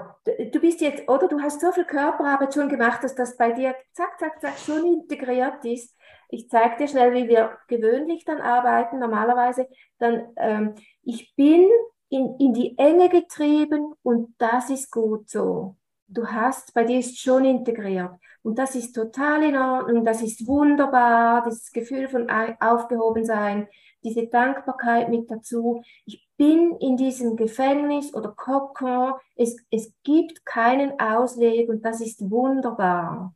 Du 0.51 0.59
bist 0.59 0.81
jetzt, 0.81 1.09
oder 1.09 1.27
du 1.27 1.41
hast 1.41 1.59
so 1.59 1.71
viel 1.71 1.85
Körperarbeit 1.85 2.53
schon 2.53 2.69
gemacht, 2.69 3.03
dass 3.03 3.15
das 3.15 3.35
bei 3.35 3.51
dir 3.51 3.75
zack, 3.93 4.19
zack, 4.19 4.39
zack 4.39 4.59
schon 4.59 4.85
integriert 4.85 5.65
ist. 5.65 5.94
Ich 6.29 6.49
zeige 6.49 6.77
dir 6.77 6.87
schnell, 6.87 7.13
wie 7.13 7.27
wir 7.27 7.57
gewöhnlich 7.67 8.25
dann 8.25 8.41
arbeiten, 8.41 8.99
normalerweise. 8.99 9.67
Dann, 9.99 10.27
ähm, 10.37 10.75
ich 11.03 11.35
bin 11.35 11.67
in, 12.09 12.35
in 12.39 12.53
die 12.53 12.77
Enge 12.77 13.09
getrieben 13.09 13.93
und 14.03 14.35
das 14.37 14.69
ist 14.69 14.91
gut 14.91 15.29
so. 15.29 15.75
Du 16.07 16.27
hast, 16.27 16.73
bei 16.73 16.83
dir 16.83 16.99
ist 16.99 17.19
schon 17.19 17.45
integriert 17.45 18.11
und 18.43 18.59
das 18.59 18.75
ist 18.75 18.93
total 18.93 19.43
in 19.43 19.57
Ordnung, 19.57 20.05
das 20.05 20.21
ist 20.21 20.45
wunderbar, 20.45 21.43
dieses 21.43 21.71
Gefühl 21.71 22.07
von 22.07 22.29
aufgehoben 22.29 23.25
sein, 23.25 23.67
diese 24.03 24.27
Dankbarkeit 24.27 25.09
mit 25.09 25.31
dazu. 25.31 25.81
Ich 26.05 26.27
bin 26.37 26.75
in 26.79 26.95
diesem 26.95 27.35
Gefängnis 27.35 28.13
oder 28.13 28.29
Kokon, 28.29 29.13
es, 29.35 29.57
es 29.71 29.91
gibt 30.03 30.45
keinen 30.45 30.99
Ausweg 30.99 31.69
und 31.69 31.83
das 31.83 32.01
ist 32.01 32.29
wunderbar. 32.29 33.33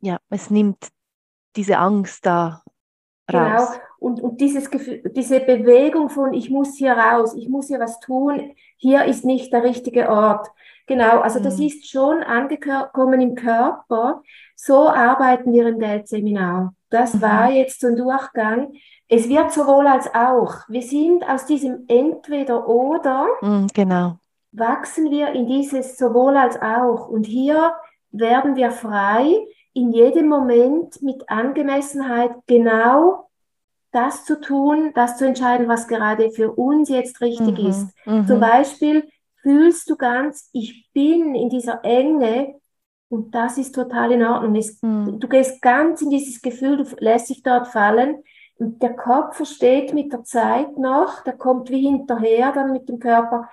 Ja, 0.00 0.18
es 0.28 0.50
nimmt 0.50 0.88
diese 1.56 1.78
Angst 1.78 2.26
da 2.26 2.62
Genau. 3.26 3.44
raus. 3.44 3.70
Genau. 3.70 3.82
Und, 3.98 4.20
und 4.20 4.40
dieses 4.40 4.70
Gefühl, 4.70 5.02
diese 5.14 5.40
Bewegung 5.40 6.08
von, 6.08 6.34
ich 6.34 6.50
muss 6.50 6.76
hier 6.76 6.92
raus, 6.92 7.34
ich 7.34 7.48
muss 7.48 7.68
hier 7.68 7.78
was 7.78 8.00
tun, 8.00 8.52
hier 8.76 9.04
ist 9.04 9.24
nicht 9.24 9.52
der 9.52 9.62
richtige 9.62 10.08
Ort. 10.08 10.48
Genau, 10.88 11.20
also 11.20 11.38
das 11.38 11.58
mhm. 11.58 11.66
ist 11.66 11.88
schon 11.88 12.22
angekommen 12.24 13.20
im 13.20 13.36
Körper. 13.36 14.22
So 14.56 14.88
arbeiten 14.88 15.52
wir 15.52 15.68
im 15.68 15.78
Geldseminar. 15.78 16.74
Das 16.90 17.14
mhm. 17.14 17.22
war 17.22 17.50
jetzt 17.50 17.80
so 17.80 17.86
ein 17.86 17.96
Durchgang. 17.96 18.72
Es 19.06 19.28
wird 19.28 19.52
sowohl 19.52 19.86
als 19.86 20.12
auch. 20.12 20.68
Wir 20.68 20.82
sind 20.82 21.22
aus 21.28 21.46
diesem 21.46 21.84
Entweder-Oder, 21.86 23.28
mhm, 23.40 23.68
genau. 23.72 24.16
wachsen 24.50 25.10
wir 25.12 25.28
in 25.32 25.46
dieses 25.46 25.96
sowohl 25.96 26.36
als 26.36 26.60
auch. 26.60 27.06
Und 27.08 27.26
hier 27.26 27.72
werden 28.10 28.56
wir 28.56 28.72
frei, 28.72 29.46
in 29.74 29.92
jedem 29.92 30.28
Moment 30.28 31.00
mit 31.02 31.28
Angemessenheit 31.28 32.32
genau 32.46 33.30
das 33.90 34.24
zu 34.24 34.40
tun, 34.40 34.92
das 34.94 35.18
zu 35.18 35.26
entscheiden, 35.26 35.68
was 35.68 35.86
gerade 35.86 36.30
für 36.30 36.52
uns 36.52 36.88
jetzt 36.88 37.20
richtig 37.20 37.58
mhm, 37.58 37.66
ist. 37.66 37.88
Mhm. 38.06 38.26
Zum 38.26 38.40
Beispiel 38.40 39.08
fühlst 39.42 39.88
du 39.90 39.96
ganz, 39.96 40.48
ich 40.52 40.88
bin 40.92 41.34
in 41.34 41.48
dieser 41.48 41.84
Enge 41.84 42.54
und 43.08 43.34
das 43.34 43.58
ist 43.58 43.74
total 43.74 44.12
in 44.12 44.24
Ordnung. 44.24 44.56
Es, 44.56 44.80
mhm. 44.82 45.20
Du 45.20 45.28
gehst 45.28 45.60
ganz 45.60 46.00
in 46.00 46.10
dieses 46.10 46.40
Gefühl, 46.40 46.78
du 46.78 46.84
lässt 46.98 47.28
dich 47.28 47.42
dort 47.42 47.68
fallen 47.68 48.22
und 48.56 48.82
der 48.82 48.94
Kopf 48.94 49.36
versteht 49.36 49.92
mit 49.92 50.12
der 50.12 50.24
Zeit 50.24 50.78
noch, 50.78 51.22
der 51.24 51.34
kommt 51.34 51.70
wie 51.70 51.82
hinterher 51.82 52.52
dann 52.52 52.72
mit 52.72 52.88
dem 52.88 52.98
Körper, 52.98 53.50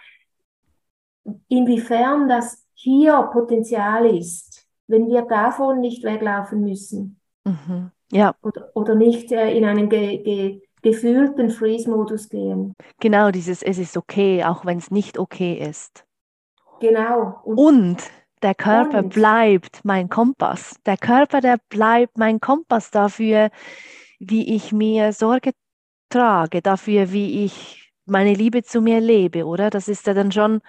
inwiefern 1.50 2.30
das 2.30 2.66
hier 2.74 3.22
Potenzial 3.34 4.06
ist 4.06 4.49
wenn 4.90 5.08
wir 5.08 5.22
davon 5.22 5.80
nicht 5.80 6.04
weglaufen 6.04 6.62
müssen. 6.62 7.20
Mhm. 7.46 7.92
Ja. 8.12 8.36
Oder, 8.42 8.72
oder 8.74 8.96
nicht 8.96 9.32
äh, 9.32 9.56
in 9.56 9.66
einen 9.66 9.88
ge, 9.88 10.18
ge, 10.18 10.62
gefühlten 10.82 11.52
Freeze-Modus 11.52 12.30
gehen. 12.30 12.74
Genau, 13.00 13.32
dieses 13.32 13.62
Es 13.62 13.78
ist 13.78 13.96
okay, 13.96 14.44
auch 14.44 14.66
wenn 14.66 14.80
es 14.80 14.92
nicht 14.92 15.20
okay 15.20 15.54
ist. 15.54 16.06
Genau. 16.80 17.40
Und, 17.44 17.60
und 17.60 17.98
der 18.42 18.56
Körper 18.56 19.00
und. 19.00 19.14
bleibt 19.14 19.82
mein 19.84 20.10
Kompass. 20.10 20.80
Der 20.86 20.98
Körper, 20.98 21.40
der 21.42 21.58
bleibt 21.70 22.18
mein 22.18 22.40
Kompass 22.40 22.90
dafür, 22.90 23.52
wie 24.20 24.56
ich 24.56 24.72
mir 24.72 25.14
Sorge 25.14 25.52
trage, 26.10 26.62
dafür, 26.62 27.12
wie 27.12 27.46
ich 27.46 27.94
meine 28.06 28.34
Liebe 28.34 28.64
zu 28.64 28.82
mir 28.82 29.00
lebe, 29.00 29.46
oder? 29.46 29.70
Das 29.70 29.88
ist 29.88 30.08
ja 30.08 30.16
dann 30.16 30.32
schon 30.32 30.62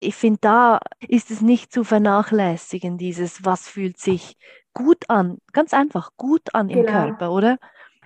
ich 0.00 0.16
finde, 0.16 0.38
da 0.40 0.80
ist 1.06 1.30
es 1.30 1.40
nicht 1.42 1.72
zu 1.72 1.84
vernachlässigen, 1.84 2.98
dieses, 2.98 3.44
was 3.44 3.68
fühlt 3.68 3.98
sich 3.98 4.36
gut 4.72 5.08
an, 5.08 5.38
ganz 5.52 5.74
einfach 5.74 6.10
gut 6.16 6.54
an 6.54 6.68
genau. 6.68 6.80
im 6.80 6.86
Körper, 6.86 7.32
oder? 7.32 7.58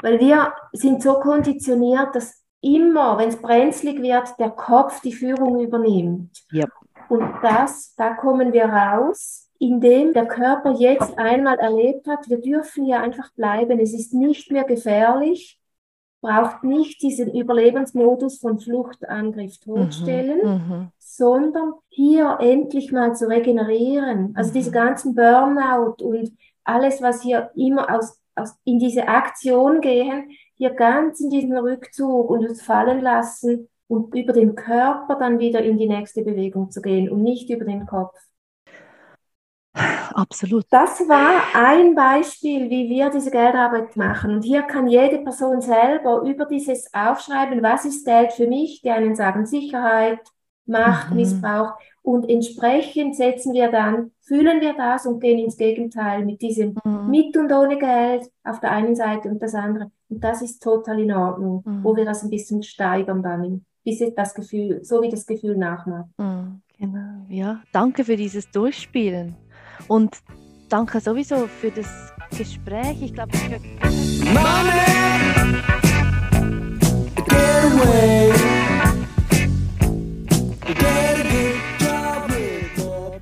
Weil 0.02 0.18
wir 0.20 0.52
sind 0.72 1.02
so 1.02 1.14
konditioniert, 1.14 2.14
dass 2.14 2.42
immer, 2.60 3.18
wenn 3.18 3.28
es 3.28 3.40
brenzlig 3.40 4.02
wird, 4.02 4.38
der 4.38 4.50
Kopf 4.50 5.00
die 5.02 5.12
Führung 5.12 5.60
übernimmt. 5.60 6.44
Yep. 6.52 6.70
Und 7.08 7.34
das, 7.42 7.94
da 7.96 8.14
kommen 8.14 8.52
wir 8.52 8.64
raus, 8.64 9.50
indem 9.58 10.12
der 10.12 10.26
Körper 10.26 10.72
jetzt 10.72 11.16
einmal 11.18 11.58
erlebt 11.58 12.06
hat, 12.08 12.28
wir 12.28 12.40
dürfen 12.40 12.86
hier 12.86 13.00
einfach 13.00 13.30
bleiben, 13.34 13.78
es 13.78 13.92
ist 13.92 14.14
nicht 14.14 14.50
mehr 14.50 14.64
gefährlich, 14.64 15.60
braucht 16.24 16.64
nicht 16.64 17.02
diesen 17.02 17.34
Überlebensmodus 17.34 18.38
von 18.38 18.58
Flucht, 18.58 19.06
Angriff, 19.06 19.58
Todstellen, 19.58 20.38
mhm, 20.42 20.76
mhm. 20.76 20.88
sondern 20.98 21.74
hier 21.90 22.38
endlich 22.40 22.92
mal 22.92 23.14
zu 23.14 23.28
regenerieren. 23.28 24.32
Also 24.34 24.50
mhm. 24.50 24.54
diese 24.54 24.70
ganzen 24.70 25.14
Burnout 25.14 26.02
und 26.02 26.32
alles, 26.64 27.02
was 27.02 27.20
hier 27.20 27.50
immer 27.54 27.94
aus, 27.94 28.18
aus, 28.34 28.54
in 28.64 28.78
diese 28.78 29.06
Aktion 29.06 29.82
gehen, 29.82 30.30
hier 30.54 30.70
ganz 30.70 31.20
in 31.20 31.28
diesen 31.28 31.54
Rückzug 31.58 32.30
und 32.30 32.48
uns 32.48 32.62
fallen 32.62 33.02
lassen 33.02 33.68
und 33.86 34.14
über 34.14 34.32
den 34.32 34.54
Körper 34.54 35.16
dann 35.16 35.38
wieder 35.38 35.62
in 35.62 35.76
die 35.76 35.88
nächste 35.88 36.22
Bewegung 36.22 36.70
zu 36.70 36.80
gehen 36.80 37.10
und 37.10 37.22
nicht 37.22 37.50
über 37.50 37.66
den 37.66 37.84
Kopf. 37.84 38.18
Absolut. 40.14 40.64
Das 40.70 41.00
war 41.08 41.42
ein 41.54 41.94
Beispiel, 41.94 42.70
wie 42.70 42.88
wir 42.88 43.10
diese 43.10 43.32
Geldarbeit 43.32 43.96
machen. 43.96 44.36
Und 44.36 44.42
hier 44.42 44.62
kann 44.62 44.86
jede 44.86 45.18
Person 45.18 45.60
selber 45.60 46.22
über 46.22 46.46
dieses 46.46 46.88
aufschreiben, 46.94 47.62
was 47.62 47.84
ist 47.84 48.06
Geld 48.06 48.32
für 48.32 48.46
mich? 48.46 48.80
Die 48.82 48.90
einen 48.90 49.16
sagen 49.16 49.44
Sicherheit, 49.44 50.20
Macht, 50.66 51.10
mhm. 51.10 51.16
Missbrauch. 51.16 51.72
Und 52.02 52.28
entsprechend 52.28 53.16
setzen 53.16 53.54
wir 53.54 53.70
dann, 53.70 54.12
fühlen 54.20 54.60
wir 54.60 54.74
das 54.74 55.04
und 55.04 55.20
gehen 55.20 55.38
ins 55.38 55.56
Gegenteil 55.56 56.24
mit 56.24 56.40
diesem 56.42 56.76
mhm. 56.84 57.10
mit 57.10 57.36
und 57.36 57.52
ohne 57.52 57.76
Geld 57.76 58.30
auf 58.44 58.60
der 58.60 58.70
einen 58.70 58.94
Seite 58.94 59.28
und 59.28 59.42
das 59.42 59.54
andere. 59.54 59.90
Und 60.08 60.22
das 60.22 60.42
ist 60.42 60.62
total 60.62 61.00
in 61.00 61.12
Ordnung, 61.12 61.62
mhm. 61.64 61.82
wo 61.82 61.96
wir 61.96 62.04
das 62.04 62.22
ein 62.22 62.30
bisschen 62.30 62.62
steigern 62.62 63.22
dann, 63.22 63.64
bis 63.84 64.02
das 64.14 64.34
Gefühl, 64.34 64.84
so 64.84 65.02
wie 65.02 65.08
das 65.08 65.26
Gefühl 65.26 65.56
nachmacht. 65.56 66.08
Mhm. 66.18 66.60
Genau, 66.78 67.26
ja. 67.28 67.62
Danke 67.72 68.04
für 68.04 68.16
dieses 68.16 68.50
Durchspielen. 68.50 69.36
Und 69.88 70.16
danke 70.68 71.00
sowieso 71.00 71.46
für 71.46 71.70
das 71.70 71.86
Gespräch. 72.36 73.02
Ich 73.02 73.14
glaube, 73.14 73.32
ich 73.34 73.44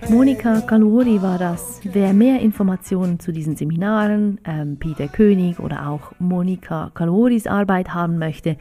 Monika 0.09 0.61
Kaluri 0.61 1.23
war 1.23 1.39
das. 1.39 1.81
Wer 1.85 2.13
mehr 2.13 2.41
Informationen 2.41 3.19
zu 3.19 3.33
diesen 3.33 3.57
Seminaren, 3.57 4.41
ähm, 4.45 4.77
Peter 4.79 5.09
König 5.09 5.59
oder 5.59 5.89
auch 5.89 6.13
Monika 6.19 6.91
Kaluris 6.95 7.47
Arbeit 7.47 7.95
haben 7.95 8.19
möchte, 8.19 8.57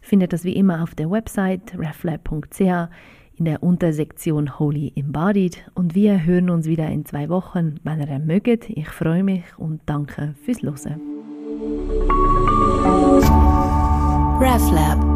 findet 0.00 0.32
das 0.32 0.44
wie 0.44 0.54
immer 0.54 0.82
auf 0.82 0.94
der 0.94 1.10
Website 1.10 1.78
reflab.ch 1.78 2.90
in 3.40 3.46
der 3.46 3.62
Untersektion 3.62 4.58
Holy 4.58 4.92
Embodied 4.94 5.64
und 5.74 5.94
wir 5.94 6.24
hören 6.24 6.50
uns 6.50 6.66
wieder 6.66 6.86
in 6.88 7.06
zwei 7.06 7.30
Wochen, 7.30 7.76
wenn 7.82 7.98
ihr 7.98 8.06
mögt. 8.18 8.68
Ich 8.68 8.88
freue 8.90 9.24
mich 9.24 9.42
und 9.56 9.80
danke 9.86 10.34
fürs 10.44 10.62
Hören. 10.62 11.00
RefLab 14.40 15.09